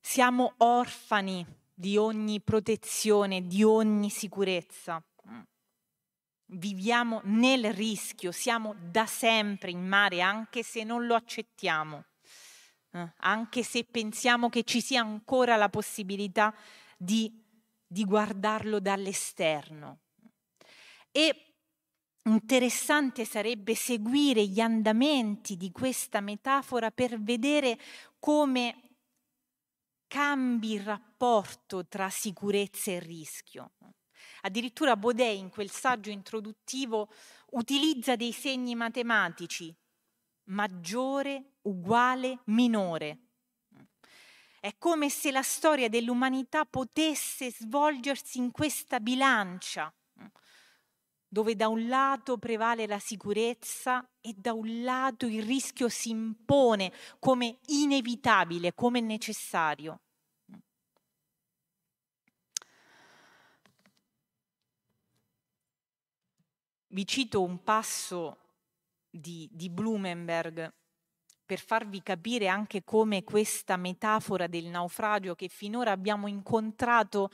[0.00, 5.02] Siamo orfani di ogni protezione, di ogni sicurezza.
[5.30, 5.40] Mm.
[6.52, 12.04] Viviamo nel rischio, siamo da sempre in mare anche se non lo accettiamo.
[12.92, 16.54] Eh, anche se pensiamo che ci sia ancora la possibilità
[16.98, 17.32] di,
[17.86, 20.00] di guardarlo dall'esterno.
[21.10, 21.54] E
[22.24, 27.78] interessante sarebbe seguire gli andamenti di questa metafora per vedere
[28.18, 28.89] come
[30.10, 33.74] cambi il rapporto tra sicurezza e rischio.
[34.40, 37.08] Addirittura Baudet in quel saggio introduttivo
[37.50, 39.72] utilizza dei segni matematici
[40.46, 43.18] maggiore uguale minore.
[44.58, 49.94] È come se la storia dell'umanità potesse svolgersi in questa bilancia,
[51.32, 56.92] dove da un lato prevale la sicurezza e da un lato il rischio si impone
[57.20, 60.00] come inevitabile, come necessario.
[66.88, 68.38] Vi cito un passo
[69.08, 70.72] di, di Blumenberg
[71.46, 77.30] per farvi capire anche come questa metafora del naufragio che finora abbiamo incontrato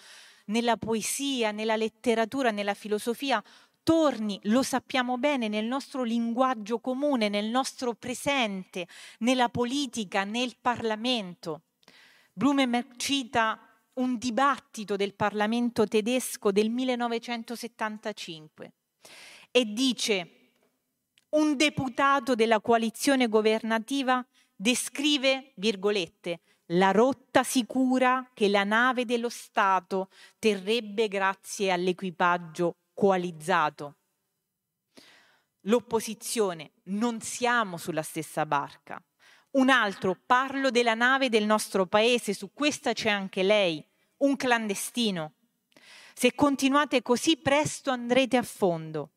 [0.47, 3.42] nella poesia, nella letteratura, nella filosofia,
[3.87, 11.66] torni, lo sappiamo bene, nel nostro linguaggio comune, nel nostro presente, nella politica, nel Parlamento.
[12.32, 13.61] Blumenberg cita
[13.93, 18.72] un dibattito del Parlamento tedesco del 1975
[19.53, 20.30] e dice
[21.37, 30.09] un deputato della coalizione governativa descrive, virgolette, la rotta sicura che la nave dello Stato
[30.41, 33.97] terrebbe grazie all'equipaggio coalizzato.
[35.66, 39.03] L'opposizione, non siamo sulla stessa barca.
[39.53, 43.84] Un altro, parlo della nave del nostro paese, su questa c'è anche lei,
[44.18, 45.34] un clandestino.
[46.14, 49.11] Se continuate così presto andrete a fondo.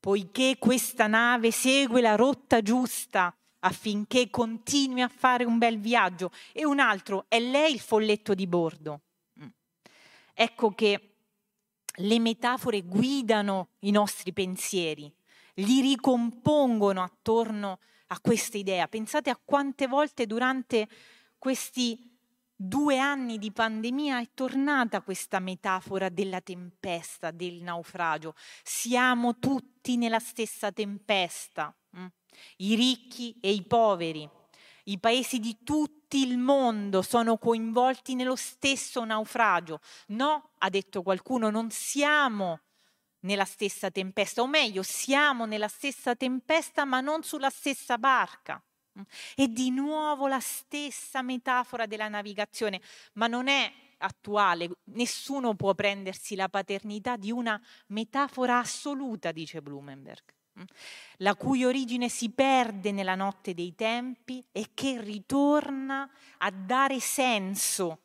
[0.00, 6.30] Poiché questa nave segue la rotta giusta affinché continui a fare un bel viaggio.
[6.52, 9.00] E un altro, è lei il folletto di bordo.
[10.32, 11.13] Ecco che
[11.98, 15.12] le metafore guidano i nostri pensieri,
[15.54, 17.78] li ricompongono attorno
[18.08, 18.88] a questa idea.
[18.88, 20.88] Pensate a quante volte durante
[21.38, 22.12] questi
[22.56, 28.34] due anni di pandemia è tornata questa metafora della tempesta, del naufragio.
[28.62, 31.74] Siamo tutti nella stessa tempesta.
[31.96, 32.06] Mm?
[32.58, 34.28] i ricchi e i poveri.
[34.84, 35.56] I paesi di
[36.14, 39.80] tutto il mondo sono coinvolti nello stesso naufragio.
[40.08, 42.60] No, ha detto qualcuno, non siamo
[43.20, 48.62] nella stessa tempesta, o meglio, siamo nella stessa tempesta ma non sulla stessa barca.
[49.34, 52.80] E di nuovo la stessa metafora della navigazione,
[53.14, 60.22] ma non è attuale, nessuno può prendersi la paternità di una metafora assoluta, dice Blumenberg
[61.18, 68.00] la cui origine si perde nella notte dei tempi e che ritorna a dare senso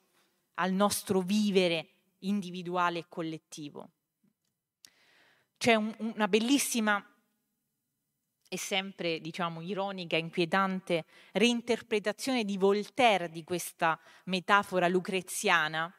[0.56, 1.88] al nostro vivere
[2.20, 3.90] individuale e collettivo.
[5.58, 7.04] C'è un, una bellissima
[8.52, 15.94] e sempre, diciamo, ironica, inquietante reinterpretazione di Voltaire di questa metafora lucreziana,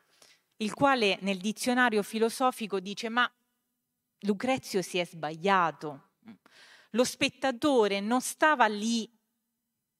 [0.56, 3.30] il quale nel dizionario filosofico dice ma
[4.24, 6.09] Lucrezio si è sbagliato,
[6.90, 9.10] lo spettatore non stava lì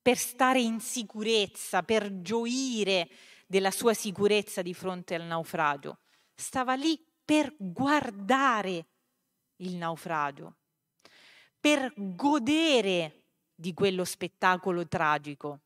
[0.03, 3.09] per stare in sicurezza, per gioire
[3.47, 6.01] della sua sicurezza di fronte al naufragio,
[6.35, 8.89] stava lì per guardare
[9.57, 10.57] il naufragio,
[11.59, 13.25] per godere
[13.55, 15.61] di quello spettacolo tragico,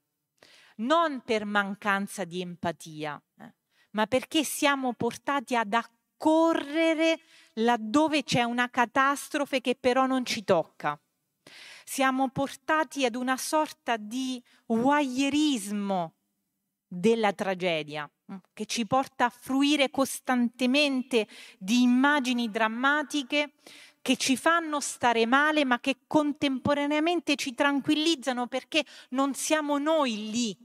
[0.76, 3.54] non per mancanza di empatia, eh,
[3.90, 7.20] ma perché siamo portati ad accorrere
[7.54, 10.98] laddove c'è una catastrofe che però non ci tocca
[11.84, 16.14] siamo portati ad una sorta di voyeurismo
[16.86, 21.28] della tragedia mm, che ci porta a fruire costantemente
[21.58, 23.52] di immagini drammatiche
[24.00, 30.56] che ci fanno stare male ma che contemporaneamente ci tranquillizzano perché non siamo noi lì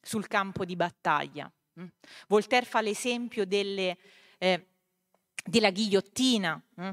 [0.00, 1.50] sul campo di battaglia.
[1.80, 1.86] Mm.
[2.28, 3.96] Voltaire fa l'esempio delle,
[4.38, 4.66] eh,
[5.44, 6.90] della ghigliottina, mm,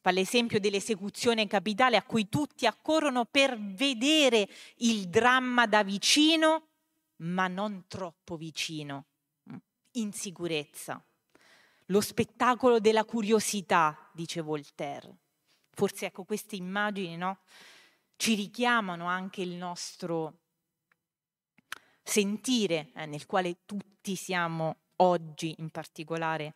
[0.00, 6.68] fa l'esempio dell'esecuzione capitale a cui tutti accorrono per vedere il dramma da vicino,
[7.16, 9.06] ma non troppo vicino,
[9.50, 9.56] mm,
[9.92, 11.04] in sicurezza.
[11.86, 15.16] Lo spettacolo della curiosità, dice Voltaire.
[15.70, 17.40] Forse ecco queste immagini no?
[18.16, 20.38] ci richiamano anche il nostro
[22.02, 26.54] sentire eh, nel quale tutti siamo oggi in particolare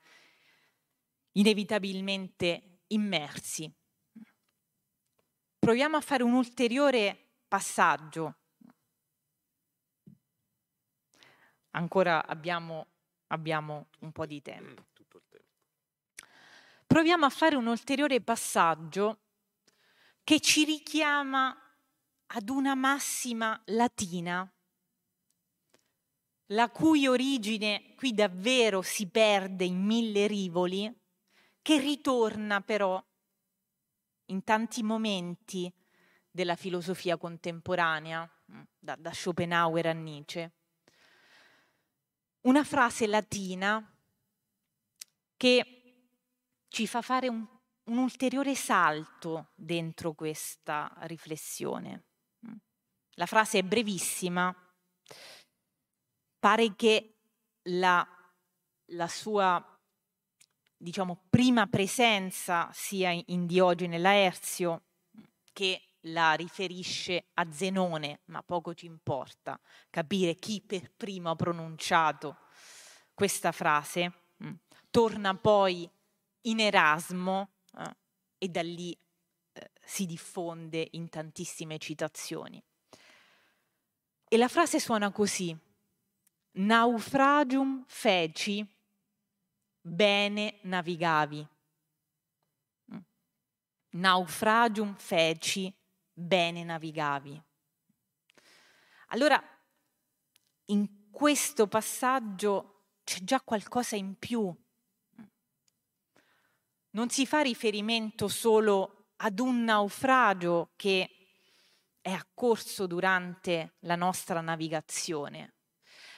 [1.33, 3.73] inevitabilmente immersi.
[5.59, 8.37] Proviamo a fare un ulteriore passaggio.
[11.73, 12.87] Ancora abbiamo,
[13.29, 14.87] abbiamo un po' di tempo.
[16.87, 19.21] Proviamo a fare un ulteriore passaggio
[20.25, 21.57] che ci richiama
[22.27, 24.53] ad una massima latina,
[26.47, 31.00] la cui origine qui davvero si perde in mille rivoli,
[31.63, 33.03] che ritorna però
[34.27, 35.73] in tanti momenti
[36.31, 40.53] della filosofia contemporanea, mm, da, da Schopenhauer a Nietzsche.
[42.43, 43.85] Una frase latina
[45.37, 45.81] che
[46.69, 47.47] ci fa fare un,
[47.85, 52.05] un ulteriore salto dentro questa riflessione.
[52.47, 52.57] Mm.
[53.15, 54.55] La frase è brevissima,
[56.39, 57.19] pare che
[57.65, 58.07] la,
[58.93, 59.70] la sua
[60.81, 64.85] diciamo, prima presenza sia in Diogene Laerzio
[65.53, 69.61] che la riferisce a Zenone, ma poco ci importa
[69.91, 72.39] capire chi per primo ha pronunciato
[73.13, 74.13] questa frase.
[74.43, 74.53] Mm.
[74.91, 75.89] Torna poi
[76.43, 77.97] in Erasmo eh,
[78.39, 78.97] e da lì
[79.53, 82.63] eh, si diffonde in tantissime citazioni.
[84.27, 85.55] E la frase suona così:
[86.53, 88.67] Naufragium feci
[89.91, 91.47] bene navigavi.
[93.93, 95.75] Naufragium feci,
[96.13, 97.43] bene navigavi.
[99.09, 99.43] Allora,
[100.67, 104.55] in questo passaggio c'è già qualcosa in più.
[106.91, 111.11] Non si fa riferimento solo ad un naufragio che
[112.01, 115.55] è accorso durante la nostra navigazione,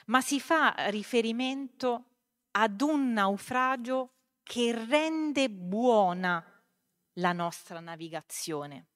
[0.05, 2.12] ma si fa riferimento
[2.55, 6.43] ad un naufragio che rende buona
[7.13, 8.87] la nostra navigazione.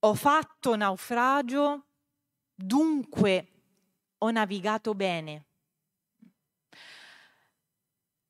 [0.00, 1.86] Ho fatto naufragio,
[2.54, 3.48] dunque
[4.18, 5.46] ho navigato bene.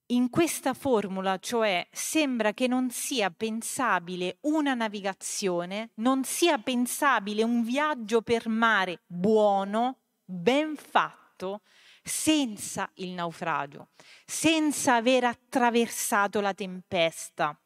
[0.06, 7.64] In questa formula, cioè, sembra che non sia pensabile una navigazione, non sia pensabile un
[7.64, 11.62] viaggio per mare buono, ben fatto,
[12.04, 13.88] senza il naufragio,
[14.26, 17.58] senza aver attraversato la tempesta,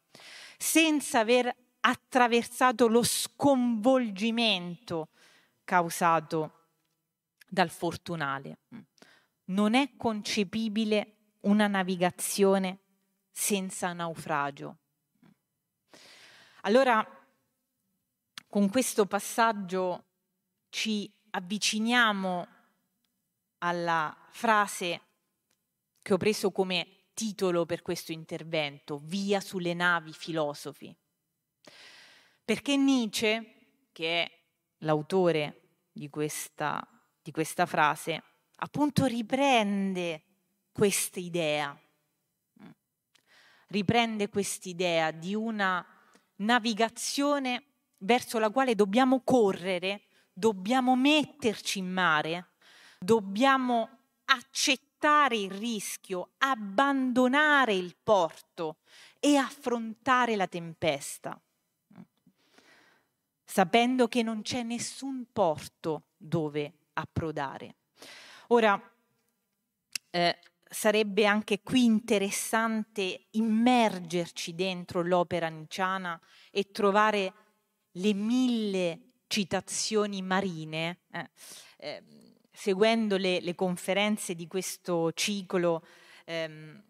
[0.56, 5.08] senza aver attraversato lo sconvolgimento
[5.64, 6.68] causato
[7.48, 8.60] dal fortunale.
[9.46, 12.78] Non è concepibile una navigazione
[13.32, 14.76] senza naufragio.
[16.62, 17.04] Allora,
[18.48, 20.04] con questo passaggio
[20.68, 22.57] ci avviciniamo
[23.58, 25.00] alla frase
[26.02, 30.94] che ho preso come titolo per questo intervento, Via sulle navi filosofi.
[32.44, 34.30] Perché Nietzsche, che è
[34.78, 36.86] l'autore di questa,
[37.20, 38.22] di questa frase,
[38.56, 40.22] appunto riprende
[40.72, 41.78] questa idea,
[43.66, 45.84] riprende quest'idea di una
[46.36, 47.64] navigazione
[47.98, 52.52] verso la quale dobbiamo correre, dobbiamo metterci in mare,
[52.98, 53.88] dobbiamo
[54.26, 58.78] accettare il rischio, abbandonare il porto
[59.20, 61.40] e affrontare la tempesta,
[63.44, 67.76] sapendo che non c'è nessun porto dove approdare.
[68.48, 68.80] Ora,
[70.10, 70.38] eh,
[70.68, 76.20] sarebbe anche qui interessante immergerci dentro l'opera nicciana
[76.50, 77.32] e trovare
[77.92, 81.00] le mille citazioni marine.
[81.10, 81.30] Eh,
[81.78, 82.02] eh,
[82.58, 85.84] seguendo le, le, conferenze di questo ciclo,
[86.24, 86.82] ehm,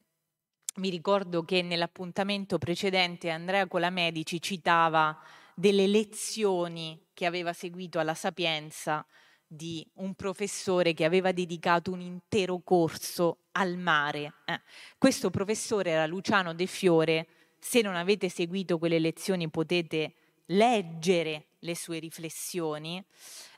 [0.76, 5.20] mi ricordo che nell'appuntamento precedente Andrea Colamedici citava
[5.54, 9.04] delle lezioni che aveva seguito alla Sapienza
[9.46, 14.36] di un professore che aveva dedicato un intero corso al mare.
[14.46, 14.60] Eh.
[14.96, 17.26] Questo professore era Luciano De Fiore.
[17.58, 20.14] Se non avete seguito quelle lezioni potete
[20.46, 23.04] leggere le sue riflessioni.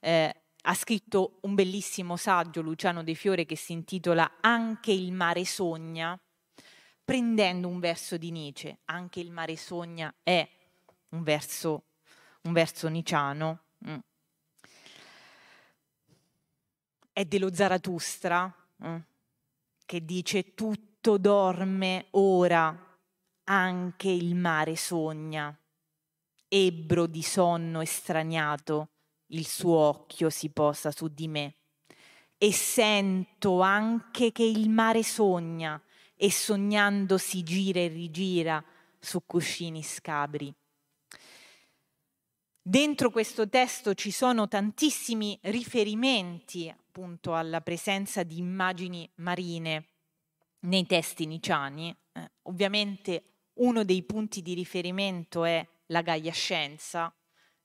[0.01, 5.45] Eh, ha scritto un bellissimo saggio Luciano De Fiore che si intitola Anche il mare
[5.45, 6.19] sogna,
[7.05, 8.79] prendendo un verso di Nietzsche.
[8.87, 10.47] Anche il mare sogna è
[11.11, 11.85] un verso,
[12.43, 13.61] un verso niciano.
[13.89, 13.99] Mm.
[17.13, 18.55] È dello Zaratustra
[18.85, 18.97] mm,
[19.87, 22.99] che dice tutto dorme ora,
[23.45, 25.57] anche il mare sogna.
[26.47, 28.90] Ebbro di sonno estraniato
[29.31, 31.55] il suo occhio si posa su di me
[32.39, 35.81] e sento anche che il mare sogna
[36.17, 38.65] e sognando si gira e rigira
[38.99, 40.55] su cuscini scabri.
[42.63, 49.87] Dentro questo testo ci sono tantissimi riferimenti appunto alla presenza di immagini marine
[50.61, 51.95] nei testi niciani.
[52.13, 53.25] Eh, ovviamente
[53.55, 57.13] uno dei punti di riferimento è la Gaia Scienza,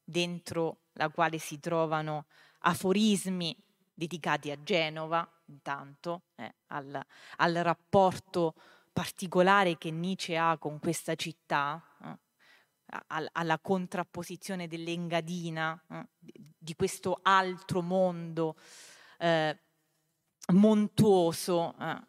[0.06, 2.28] dentro la quale si trovano
[2.60, 3.56] aforismi
[3.94, 7.04] dedicati a Genova, intanto, eh, al,
[7.38, 8.54] al, rapporto
[8.94, 12.18] particolare che Nietzsche ha con questa città, eh,
[13.08, 16.08] al, alla contrapposizione dell'Engadina, eh,
[16.58, 18.56] di questo altro mondo
[19.18, 19.58] eh,
[20.54, 22.02] montuoso, eh,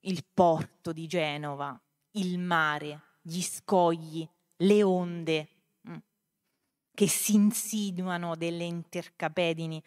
[0.00, 1.78] il porto di Genova,
[2.12, 4.28] il mare, gli scogli,
[4.58, 5.48] le onde,
[6.96, 9.82] che si insinuano delle intercapedini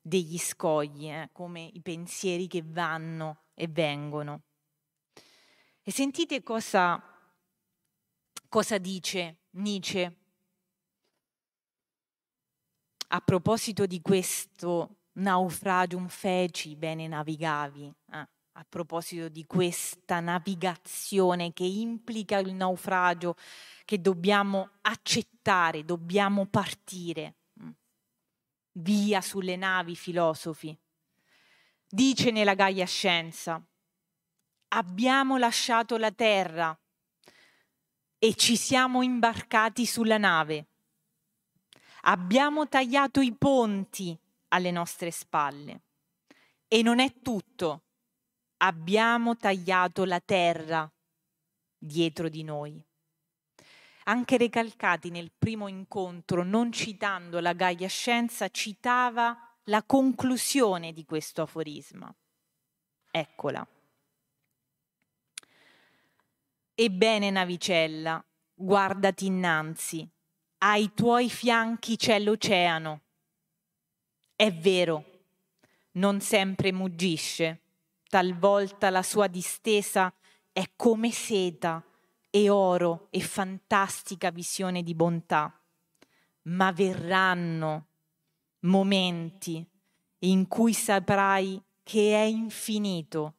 [0.00, 4.42] degli scogli, eh, come i pensieri che vanno e vengono.
[5.82, 7.02] E sentite cosa,
[8.48, 10.16] cosa dice Nietzsche
[13.08, 21.64] a proposito di questo naufragium feci, bene navigavi, eh, a proposito di questa navigazione che
[21.64, 23.34] implica il naufragio,
[23.92, 27.34] che dobbiamo accettare, dobbiamo partire.
[28.78, 30.74] Via sulle navi, filosofi.
[31.86, 33.62] Dice nella Gaia Scienza,
[34.68, 36.74] abbiamo lasciato la terra
[38.18, 40.68] e ci siamo imbarcati sulla nave.
[42.04, 44.18] Abbiamo tagliato i ponti
[44.48, 45.82] alle nostre spalle.
[46.66, 47.82] E non è tutto.
[48.56, 50.90] Abbiamo tagliato la terra
[51.76, 52.82] dietro di noi.
[54.04, 61.42] Anche Recalcati nel primo incontro, non citando la Gaia Scienza, citava la conclusione di questo
[61.42, 62.12] aforisma.
[63.10, 63.66] Eccola.
[66.74, 68.24] Ebbene, navicella,
[68.54, 70.08] guardati innanzi,
[70.58, 73.00] ai tuoi fianchi c'è l'oceano.
[74.34, 75.04] È vero,
[75.92, 77.60] non sempre muggisce,
[78.08, 80.12] talvolta la sua distesa
[80.50, 81.84] è come seta
[82.34, 85.54] e oro e fantastica visione di bontà,
[86.44, 87.88] ma verranno
[88.60, 89.62] momenti
[90.20, 93.34] in cui saprai che è infinito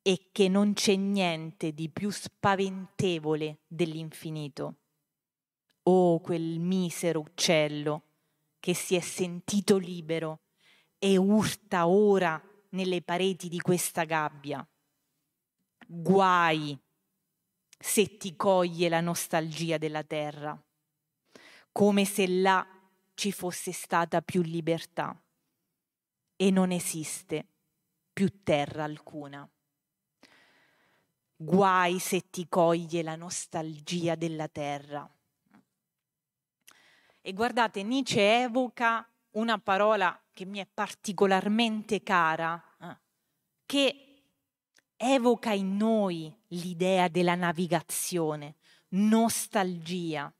[0.00, 4.76] e che non c'è niente di più spaventevole dell'infinito.
[5.82, 8.02] Oh, quel misero uccello
[8.60, 10.42] che si è sentito libero
[10.98, 12.40] e urta ora
[12.70, 14.64] nelle pareti di questa gabbia.
[15.88, 16.78] Guai
[17.86, 20.58] se ti coglie la nostalgia della terra,
[21.70, 22.66] come se là
[23.12, 25.14] ci fosse stata più libertà
[26.34, 27.46] e non esiste
[28.10, 29.46] più terra alcuna.
[31.36, 35.06] Guai se ti coglie la nostalgia della terra.
[37.20, 42.98] E guardate, Nietzsche evoca una parola che mi è particolarmente cara, eh,
[43.66, 44.03] che
[44.96, 48.56] evoca in noi l'idea della navigazione,
[48.90, 50.32] nostalgia.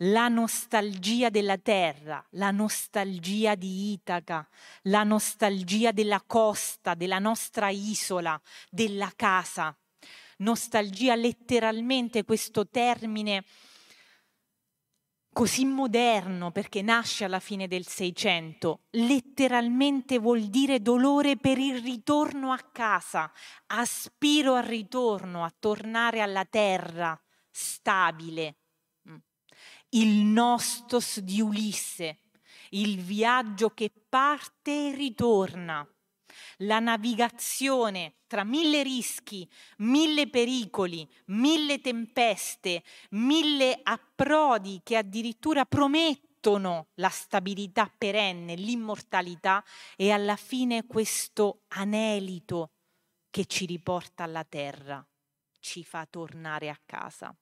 [0.00, 4.46] La nostalgia della terra, la nostalgia di Itaca,
[4.82, 8.38] la nostalgia della costa, della nostra isola,
[8.68, 9.74] della casa.
[10.38, 13.42] Nostalgia letteralmente questo termine
[15.36, 22.52] così moderno perché nasce alla fine del Seicento, letteralmente vuol dire dolore per il ritorno
[22.52, 23.30] a casa,
[23.66, 27.20] aspiro al ritorno, a tornare alla terra
[27.50, 28.56] stabile.
[29.10, 29.16] Mm.
[29.90, 32.20] Il nostos di Ulisse,
[32.70, 35.86] il viaggio che parte e ritorna
[36.58, 47.08] la navigazione tra mille rischi, mille pericoli, mille tempeste, mille approdi che addirittura promettono la
[47.08, 49.64] stabilità perenne, l'immortalità
[49.96, 52.70] e alla fine questo anelito
[53.30, 55.04] che ci riporta alla terra,
[55.60, 57.34] ci fa tornare a casa.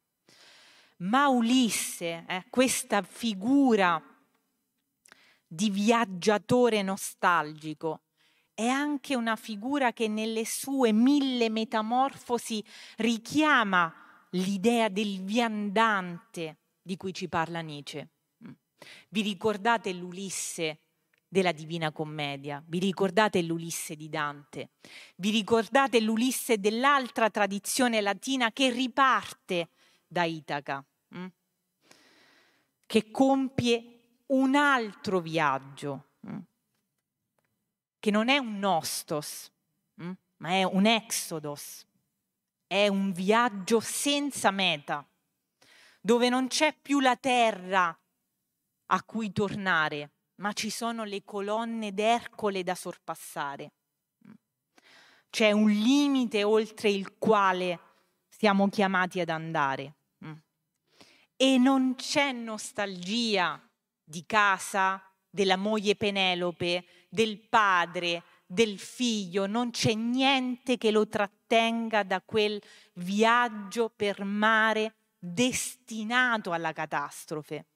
[0.99, 4.03] Ma Ulisse, eh, questa figura
[5.47, 8.04] di viaggiatore nostalgico,
[8.55, 12.65] è anche una figura che nelle sue mille metamorfosi
[12.97, 13.93] richiama
[14.31, 18.09] l'idea del viandante di cui ci parla Nietzsche.
[18.47, 18.53] Mm.
[19.09, 20.79] Vi ricordate l'Ulisse
[21.27, 22.63] della Divina Commedia?
[22.65, 24.71] Vi ricordate l'Ulisse di Dante?
[25.17, 29.71] Vi ricordate l'Ulisse dell'altra tradizione latina che riparte
[30.07, 30.85] da Itaca?
[31.17, 31.27] Mm?
[32.87, 33.95] Che compie
[34.27, 36.11] un altro viaggio.
[38.05, 38.11] Mm?
[38.11, 39.51] che non è un nostos,
[39.95, 40.13] hm?
[40.39, 41.87] ma è un exodos,
[42.67, 45.07] è un viaggio senza meta,
[46.03, 47.99] dove non c'è più la terra
[48.87, 53.73] a cui tornare, ma ci sono le colonne d'Ercole da sorpassare.
[55.31, 57.81] C'è un limite oltre il quale
[58.29, 59.95] siamo chiamati ad andare.
[61.37, 63.61] E non c'è nostalgia
[64.05, 65.03] di casa,
[65.35, 66.85] della moglie Penelope,
[67.15, 72.61] del padre, del figlio, non c'è niente che lo trattenga da quel
[72.95, 77.67] viaggio per mare destinato alla catastrofe,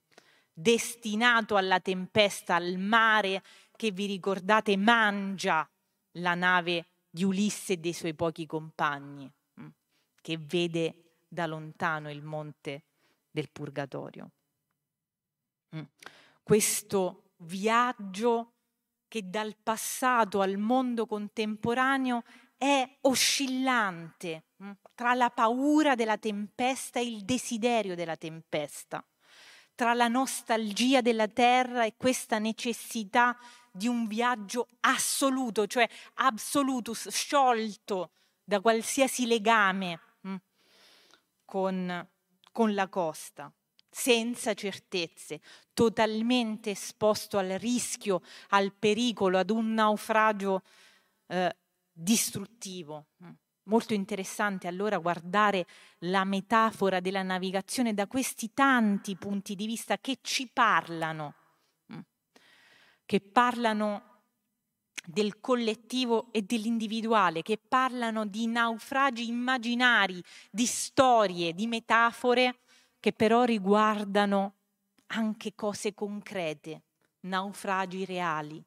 [0.52, 3.44] destinato alla tempesta, al mare
[3.76, 5.70] che vi ricordate mangia
[6.18, 9.30] la nave di Ulisse e dei suoi pochi compagni,
[9.60, 9.68] mm,
[10.20, 12.86] che vede da lontano il monte
[13.30, 14.30] del purgatorio.
[15.76, 15.82] Mm.
[16.42, 18.54] Questo viaggio
[19.08, 22.22] che dal passato al mondo contemporaneo
[22.56, 29.04] è oscillante mm, tra la paura della tempesta e il desiderio della tempesta,
[29.74, 33.36] tra la nostalgia della terra e questa necessità
[33.70, 38.10] di un viaggio assoluto, cioè absolutus, sciolto
[38.44, 40.34] da qualsiasi legame mm,
[41.44, 42.08] con,
[42.52, 43.52] con la costa
[43.90, 45.40] senza certezze,
[45.72, 50.62] totalmente esposto al rischio, al pericolo, ad un naufragio
[51.26, 51.56] eh,
[51.92, 53.06] distruttivo.
[53.24, 53.30] Mm.
[53.64, 55.66] Molto interessante allora guardare
[56.00, 61.34] la metafora della navigazione da questi tanti punti di vista che ci parlano.
[61.92, 62.00] Mm.
[63.04, 64.08] che parlano
[65.08, 72.58] del collettivo e dell'individuale, che parlano di naufragi immaginari, di storie, di metafore,
[73.08, 74.56] che però riguardano
[75.06, 76.82] anche cose concrete,
[77.20, 78.62] naufragi reali.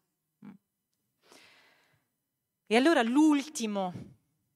[2.65, 3.93] E allora l'ultimo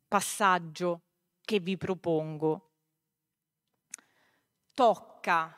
[0.08, 1.02] passaggio
[1.42, 2.72] che vi propongo.
[4.74, 5.56] Tocca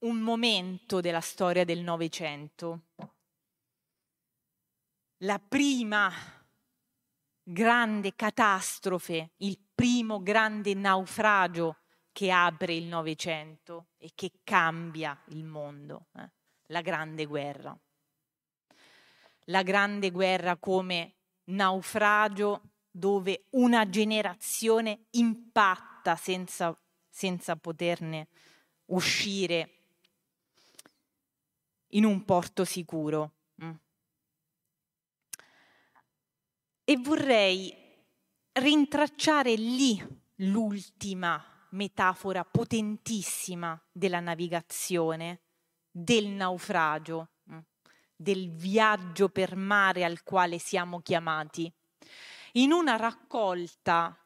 [0.00, 2.82] un momento della storia del Novecento,
[5.18, 6.12] la prima
[7.42, 11.78] grande catastrofe, il primo grande naufragio
[12.16, 16.30] che apre il Novecento e che cambia il mondo, eh?
[16.68, 17.78] la Grande Guerra.
[19.48, 21.16] La Grande Guerra come
[21.50, 26.74] naufragio dove una generazione impatta senza,
[27.06, 28.28] senza poterne
[28.86, 29.80] uscire
[31.88, 33.32] in un porto sicuro.
[33.62, 33.74] Mm.
[36.82, 37.76] E vorrei
[38.52, 40.02] rintracciare lì
[40.36, 45.40] l'ultima metafora potentissima della navigazione,
[45.90, 47.58] del naufragio, mm,
[48.14, 51.72] del viaggio per mare al quale siamo chiamati,
[52.52, 54.18] in una raccolta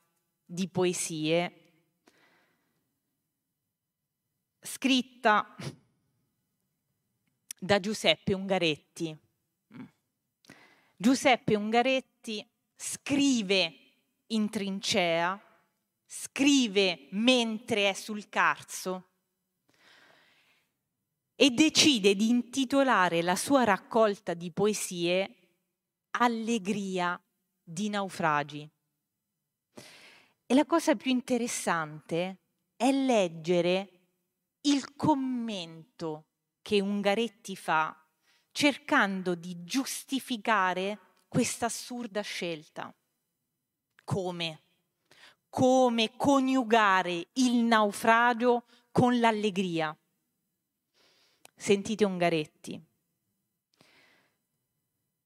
[0.44, 1.54] di poesie
[4.60, 5.54] scritta
[7.58, 9.16] da Giuseppe Ungaretti.
[10.96, 13.74] Giuseppe Ungaretti scrive
[14.28, 15.40] in trincea,
[16.12, 19.10] scrive mentre è sul carso
[21.36, 25.36] e decide di intitolare la sua raccolta di poesie
[26.18, 27.18] Allegria
[27.62, 28.68] di naufragi.
[30.46, 32.38] E la cosa più interessante
[32.74, 34.00] è leggere
[34.62, 36.24] il commento
[36.60, 37.96] che Ungaretti fa
[38.50, 40.98] cercando di giustificare
[41.28, 42.92] questa assurda scelta.
[44.02, 44.69] Come?
[45.50, 49.96] Come coniugare il naufragio con l'allegria.
[51.54, 52.80] Sentite Ungaretti.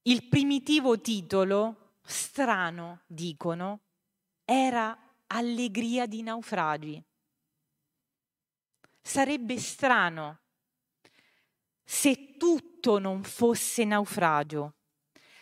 [0.06, 3.80] Il primitivo titolo, strano, dicono,
[4.44, 4.98] era
[5.28, 7.02] Allegria di naufragi.
[9.00, 10.40] Sarebbe strano
[11.82, 14.74] se tutto non fosse naufragio,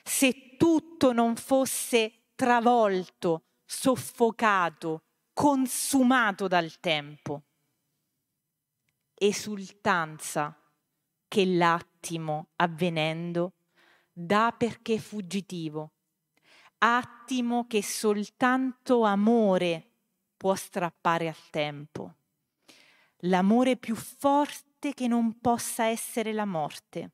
[0.03, 5.03] se tutto non fosse travolto, soffocato,
[5.33, 7.43] consumato dal tempo.
[9.15, 10.55] Esultanza
[11.27, 13.55] che l'attimo avvenendo
[14.13, 15.91] dà perché fuggitivo,
[16.79, 19.89] attimo che soltanto amore
[20.37, 22.17] può strappare al tempo.
[23.25, 27.11] L'amore più forte che non possa essere la morte.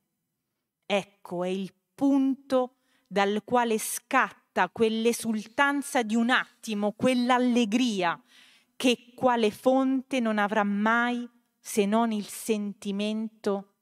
[0.85, 8.19] Ecco è il punto dal quale scatta quell'esultanza di un attimo, quell'allegria
[8.75, 11.29] che quale fonte non avrà mai
[11.61, 13.75] se non il sentimento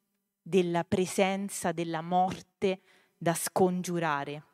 [0.43, 2.83] della presenza della morte
[3.17, 4.45] da scongiurare.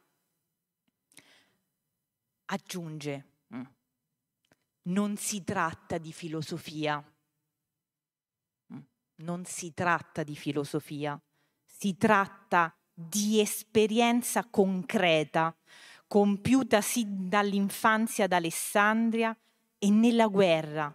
[2.45, 3.63] Aggiunge, mm,
[4.83, 7.03] non si tratta di filosofia,
[9.23, 11.21] non si tratta di filosofia,
[11.65, 15.55] si tratta di esperienza concreta,
[16.13, 19.35] compiuta sin dall'infanzia ad Alessandria
[19.79, 20.95] e nella guerra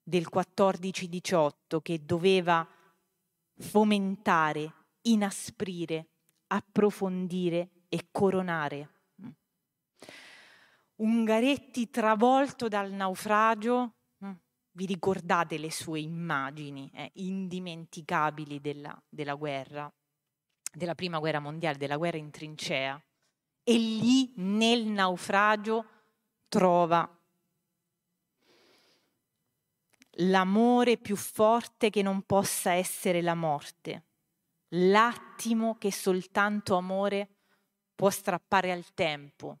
[0.00, 2.64] del 14-18 che doveva
[3.58, 4.72] fomentare,
[5.02, 6.10] inasprire,
[6.46, 8.90] approfondire e coronare.
[10.94, 13.94] Ungaretti travolto dal naufragio
[14.70, 19.92] vi ricordate le sue immagini eh, indimenticabili della, della guerra,
[20.72, 23.02] della prima guerra mondiale, della guerra in trincea,
[23.70, 25.84] e lì nel naufragio
[26.48, 27.08] trova
[30.14, 34.06] l'amore più forte che non possa essere la morte,
[34.70, 37.28] l'attimo che soltanto amore
[37.94, 39.58] può strappare al tempo,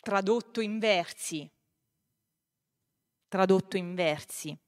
[0.00, 1.46] tradotto in versi,
[3.28, 4.58] tradotto in versi.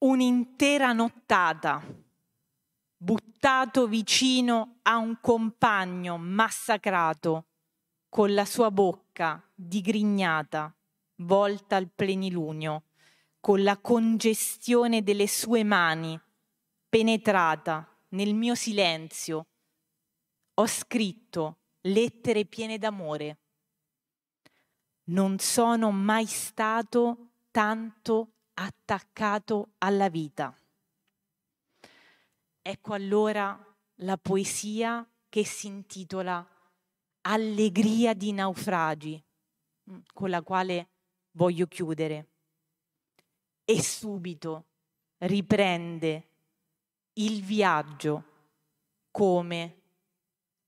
[0.00, 1.82] Un'intera nottata,
[2.96, 7.46] buttato vicino a un compagno massacrato,
[8.08, 10.72] con la sua bocca digrignata,
[11.16, 12.84] volta al plenilunio,
[13.40, 16.16] con la congestione delle sue mani
[16.88, 19.46] penetrata nel mio silenzio,
[20.54, 23.38] ho scritto lettere piene d'amore.
[25.06, 30.56] Non sono mai stato tanto attaccato alla vita.
[32.60, 33.58] Ecco allora
[33.96, 36.46] la poesia che si intitola
[37.22, 39.22] Allegria di naufragi,
[39.90, 40.88] mm, con la quale
[41.32, 42.26] voglio chiudere.
[43.64, 44.64] E subito
[45.18, 46.28] riprende
[47.14, 48.24] il viaggio
[49.10, 49.82] come,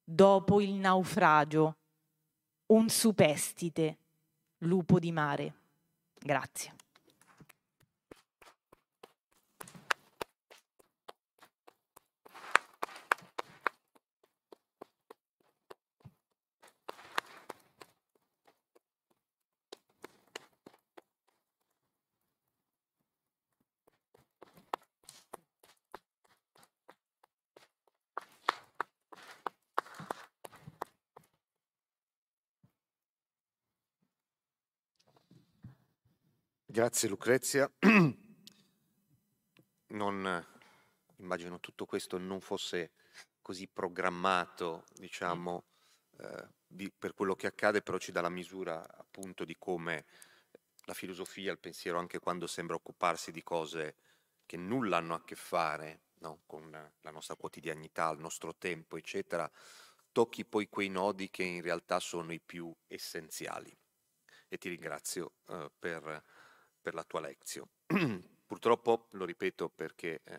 [0.04, 1.76] dopo il naufragio,
[2.66, 3.98] un superstite
[4.58, 5.54] lupo di mare.
[6.18, 6.79] Grazie.
[36.70, 37.68] Grazie Lucrezia.
[39.88, 40.46] Non
[41.16, 42.92] immagino tutto questo non fosse
[43.42, 45.64] così programmato, diciamo,
[46.18, 50.04] eh, di, per quello che accade, però ci dà la misura appunto di come
[50.84, 53.96] la filosofia, il pensiero, anche quando sembra occuparsi di cose
[54.46, 56.42] che nulla hanno a che fare no?
[56.46, 59.50] con la nostra quotidianità, il nostro tempo, eccetera,
[60.12, 63.76] tocchi poi quei nodi che in realtà sono i più essenziali.
[64.46, 66.22] E ti ringrazio eh, per
[66.80, 67.70] per la tua lezione.
[68.46, 70.38] Purtroppo, lo ripeto perché eh,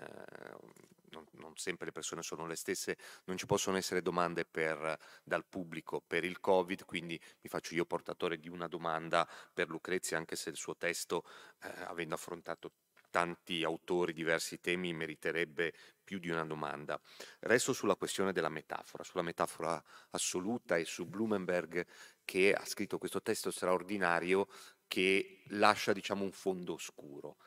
[1.12, 5.46] non, non, sempre le persone sono le stesse, non ci possono essere domande per, dal
[5.46, 10.36] pubblico per il Covid, quindi mi faccio io portatore di una domanda per Lucrezia, anche
[10.36, 11.24] se il suo testo,
[11.64, 12.74] eh, avendo affrontato
[13.12, 15.74] tanti autori, diversi temi, meriterebbe
[16.04, 17.00] più di una domanda.
[17.40, 19.82] Resto sulla questione della metafora, sulla metafora
[20.12, 21.86] assoluta e su Blumenberg
[22.26, 24.48] che ha scritto questo testo straordinario
[24.92, 27.38] che lascia diciamo un fondo oscuro.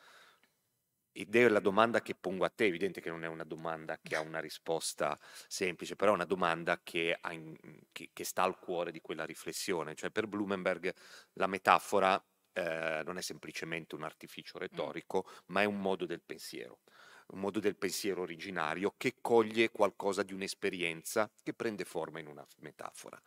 [1.11, 3.99] Ed è la domanda che pongo a te, è evidente che non è una domanda
[4.01, 5.15] che ha una risposta
[5.47, 7.55] semplice, però è una domanda che, in,
[7.91, 9.93] che, che sta al cuore di quella riflessione.
[9.93, 10.91] Cioè per Blumenberg
[11.33, 12.19] la metafora
[12.51, 16.79] eh, non è semplicemente un artificio retorico, ma è un modo del pensiero,
[17.27, 22.45] un modo del pensiero originario che coglie qualcosa di un'esperienza che prende forma in una
[22.57, 23.21] metafora.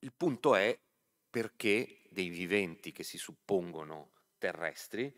[0.00, 0.78] Il punto è
[1.30, 5.14] perché dei viventi che si suppongono terrestri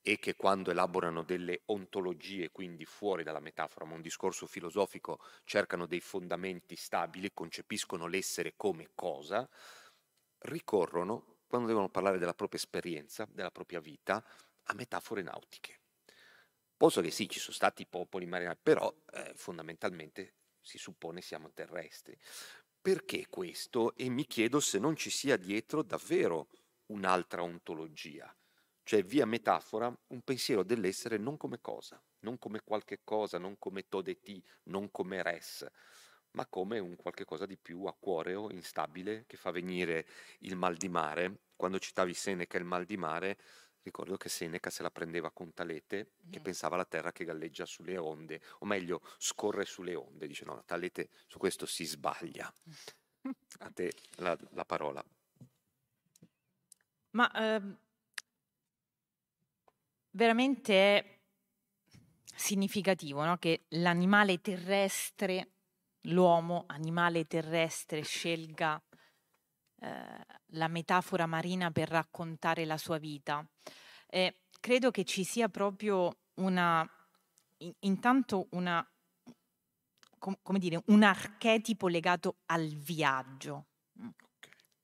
[0.00, 5.84] e che quando elaborano delle ontologie, quindi fuori dalla metafora, ma un discorso filosofico, cercano
[5.86, 9.46] dei fondamenti stabili, concepiscono l'essere come cosa,
[10.40, 14.24] ricorrono, quando devono parlare della propria esperienza, della propria vita,
[14.64, 15.80] a metafore nautiche.
[16.76, 22.16] Posso che sì, ci sono stati popoli marinari, però eh, fondamentalmente si suppone siamo terrestri.
[22.80, 23.94] Perché questo?
[23.96, 26.48] E mi chiedo se non ci sia dietro davvero
[26.86, 28.34] un'altra ontologia,
[28.82, 33.88] cioè via metafora un pensiero dell'essere non come cosa, non come qualche cosa, non come
[33.88, 35.66] todeti, non come res,
[36.32, 40.06] ma come un qualche cosa di più acquoreo, instabile, che fa venire
[40.40, 41.40] il mal di mare.
[41.56, 43.38] Quando citavi Seneca il mal di mare,
[43.88, 46.42] Ricordo che Seneca se la prendeva con Talete, che mm.
[46.42, 50.26] pensava alla terra che galleggia sulle onde, o meglio, scorre sulle onde.
[50.26, 52.52] Dice no, Talete su questo si sbaglia.
[53.60, 55.02] A te la, la parola.
[57.12, 57.78] Ma ehm,
[60.10, 61.18] veramente è
[62.36, 63.38] significativo no?
[63.38, 65.52] che l'animale terrestre,
[66.02, 68.82] l'uomo, animale terrestre, scelga
[69.80, 73.46] eh, la metafora marina per raccontare la sua vita.
[74.06, 76.88] Eh, credo che ci sia proprio una,
[77.58, 78.86] in, intanto una,
[80.18, 83.66] com, come dire, un archetipo legato al viaggio.
[84.00, 84.08] Mm.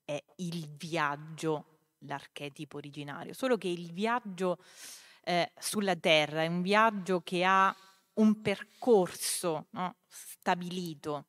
[0.05, 1.75] È il viaggio
[2.07, 4.59] l'archetipo originario, solo che il viaggio
[5.23, 7.75] eh, sulla Terra è un viaggio che ha
[8.15, 9.97] un percorso no?
[10.07, 11.27] stabilito,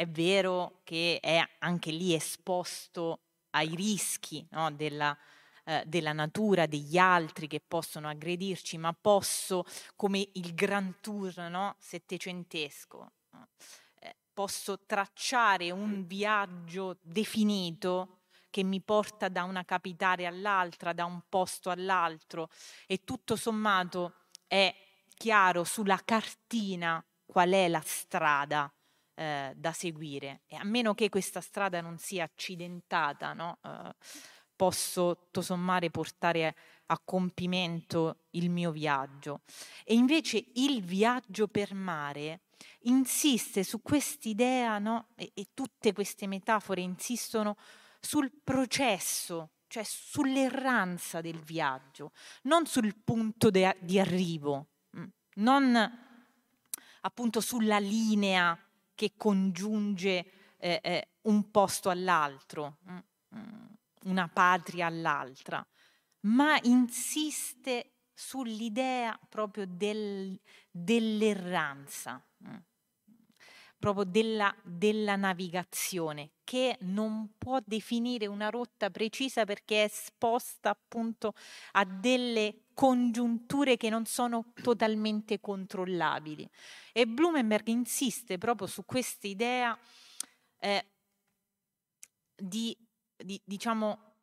[0.00, 3.18] è vero che è anche lì esposto
[3.50, 5.14] ai rischi no, della,
[5.66, 9.62] eh, della, natura, degli altri che possono aggredirci, ma posso,
[9.96, 13.48] come il Grand Tour no, settecentesco, no,
[14.00, 21.20] eh, posso tracciare un viaggio definito che mi porta da una capitale all'altra, da un
[21.28, 22.48] posto all'altro
[22.86, 24.14] e tutto sommato
[24.46, 24.74] è
[25.14, 28.72] chiaro sulla cartina qual è la strada
[29.14, 33.58] eh, da seguire e a meno che questa strada non sia accidentata, no?
[33.62, 33.94] eh,
[34.54, 36.54] posso tutto sommare portare
[36.86, 39.42] a compimento il mio viaggio.
[39.84, 42.42] E invece il viaggio per mare
[42.80, 45.08] insiste su quest'idea, no?
[45.14, 47.56] e, e tutte queste metafore insistono
[48.00, 52.10] sul processo cioè sull'erranza del viaggio,
[52.42, 54.66] non sul punto de- di arrivo,
[54.98, 55.04] mm,
[55.36, 56.08] non
[57.02, 58.58] appunto sulla linea
[59.00, 60.26] che congiunge
[60.58, 62.98] eh, eh, un posto all'altro, mm,
[63.34, 63.66] mm,
[64.02, 65.66] una patria all'altra,
[66.26, 70.38] ma insiste sull'idea proprio del,
[70.70, 72.56] dell'erranza, mm,
[73.78, 81.34] proprio della, della, navigazione, che non può definire una rotta precisa perché è esposta appunto
[81.74, 86.50] a delle congiunture che non sono totalmente controllabili.
[86.92, 89.78] E Blumenberg insiste proprio su questa idea
[90.58, 90.86] eh,
[92.34, 92.76] di,
[93.16, 94.14] di, diciamo,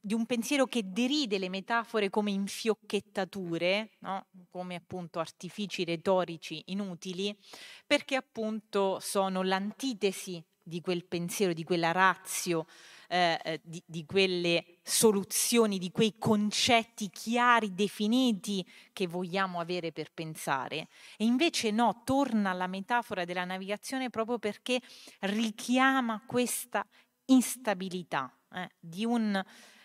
[0.00, 4.26] di un pensiero che deride le metafore come infiocchettature, no?
[4.48, 7.36] come appunto artifici retorici inutili,
[7.84, 12.66] perché appunto sono l'antitesi di quel pensiero, di quella razio,
[13.08, 20.10] eh, eh, di, di, quelle soluzioni, di quei concetti chiari, definiti che vogliamo avere per
[20.12, 20.88] pensare.
[21.16, 24.80] E invece no, torna alla metafora della navigazione proprio perché
[25.20, 26.84] richiama questa
[27.26, 29.42] instabilità eh, di un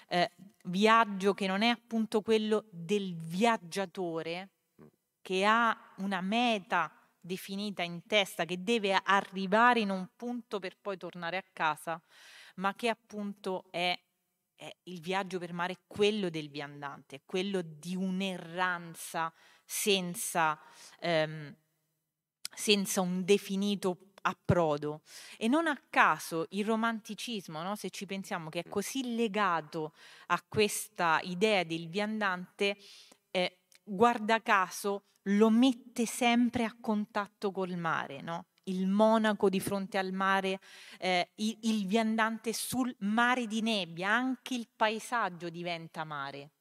[0.07, 0.31] eh,
[0.63, 4.49] viaggio che non è appunto quello del viaggiatore
[5.21, 10.97] che ha una meta definita in testa, che deve arrivare in un punto per poi
[10.97, 12.01] tornare a casa,
[12.55, 13.97] ma che appunto è,
[14.55, 19.33] è il viaggio per mare, quello del viandante, quello di un'erranza
[19.65, 20.59] senza,
[20.99, 21.55] ehm,
[22.55, 25.01] senza un definito approdo.
[25.37, 27.75] E non a caso il romanticismo, no?
[27.75, 29.93] se ci pensiamo che è così legato
[30.27, 32.77] a questa idea del viandante,
[33.89, 38.45] guarda caso lo mette sempre a contatto col mare, no?
[38.63, 40.59] il monaco di fronte al mare,
[40.99, 46.51] eh, il, il viandante sul mare di nebbia, anche il paesaggio diventa mare,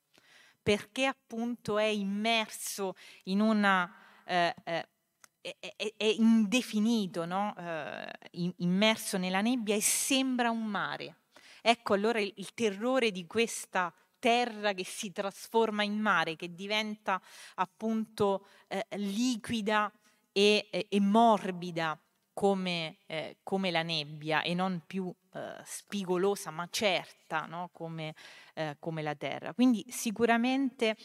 [0.62, 3.92] perché appunto è immerso in una
[4.24, 7.54] eh, eh, è, indefinito, no?
[7.56, 11.20] eh, immerso nella nebbia e sembra un mare.
[11.62, 17.20] Ecco allora il terrore di questa terra che si trasforma in mare, che diventa
[17.56, 19.92] appunto eh, liquida
[20.32, 22.00] e, e, morbida
[22.32, 27.70] come, eh, come, la nebbia e non più eh, spigolosa ma certa no?
[27.72, 28.14] come,
[28.54, 29.52] eh, come, la terra.
[29.52, 30.96] Quindi sicuramente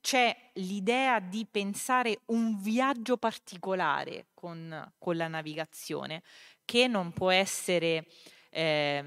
[0.00, 6.22] c'è l'idea di pensare un viaggio particolare con, con la navigazione
[6.64, 8.06] che non può essere
[8.54, 9.04] eh,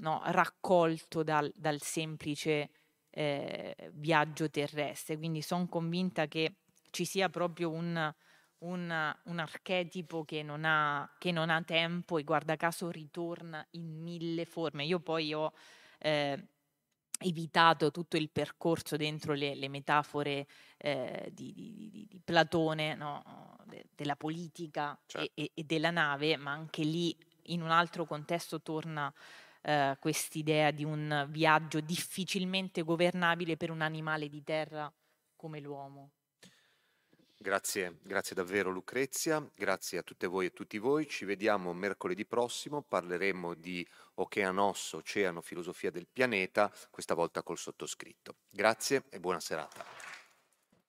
[0.00, 2.70] no, raccolto dal, dal semplice
[3.10, 5.16] eh, viaggio terrestre.
[5.16, 6.56] Quindi sono convinta che
[6.90, 8.12] ci sia proprio un,
[8.58, 14.02] un, un archetipo che non, ha, che non, ha, tempo e guarda caso ritorna in
[14.02, 14.84] mille forme.
[14.84, 15.52] Io poi ho
[15.98, 16.48] eh,
[17.20, 23.22] evitato tutto il percorso dentro le, le metafore eh, di, di, di, di, Platone, no?
[23.66, 25.30] De, della politica certo.
[25.34, 27.16] e, e, della nave, ma anche lì
[27.46, 29.12] in un altro contesto torna
[29.62, 34.92] eh, quest'idea di un viaggio difficilmente governabile per un animale di terra
[35.36, 36.10] come l'uomo.
[37.42, 41.08] Grazie, grazie davvero Lucrezia, grazie a tutte voi e tutti voi.
[41.08, 43.84] Ci vediamo mercoledì prossimo, parleremo di
[44.14, 48.36] Oceanos, Oceano, Filosofia del pianeta, questa volta col sottoscritto.
[48.48, 50.11] Grazie e buona serata.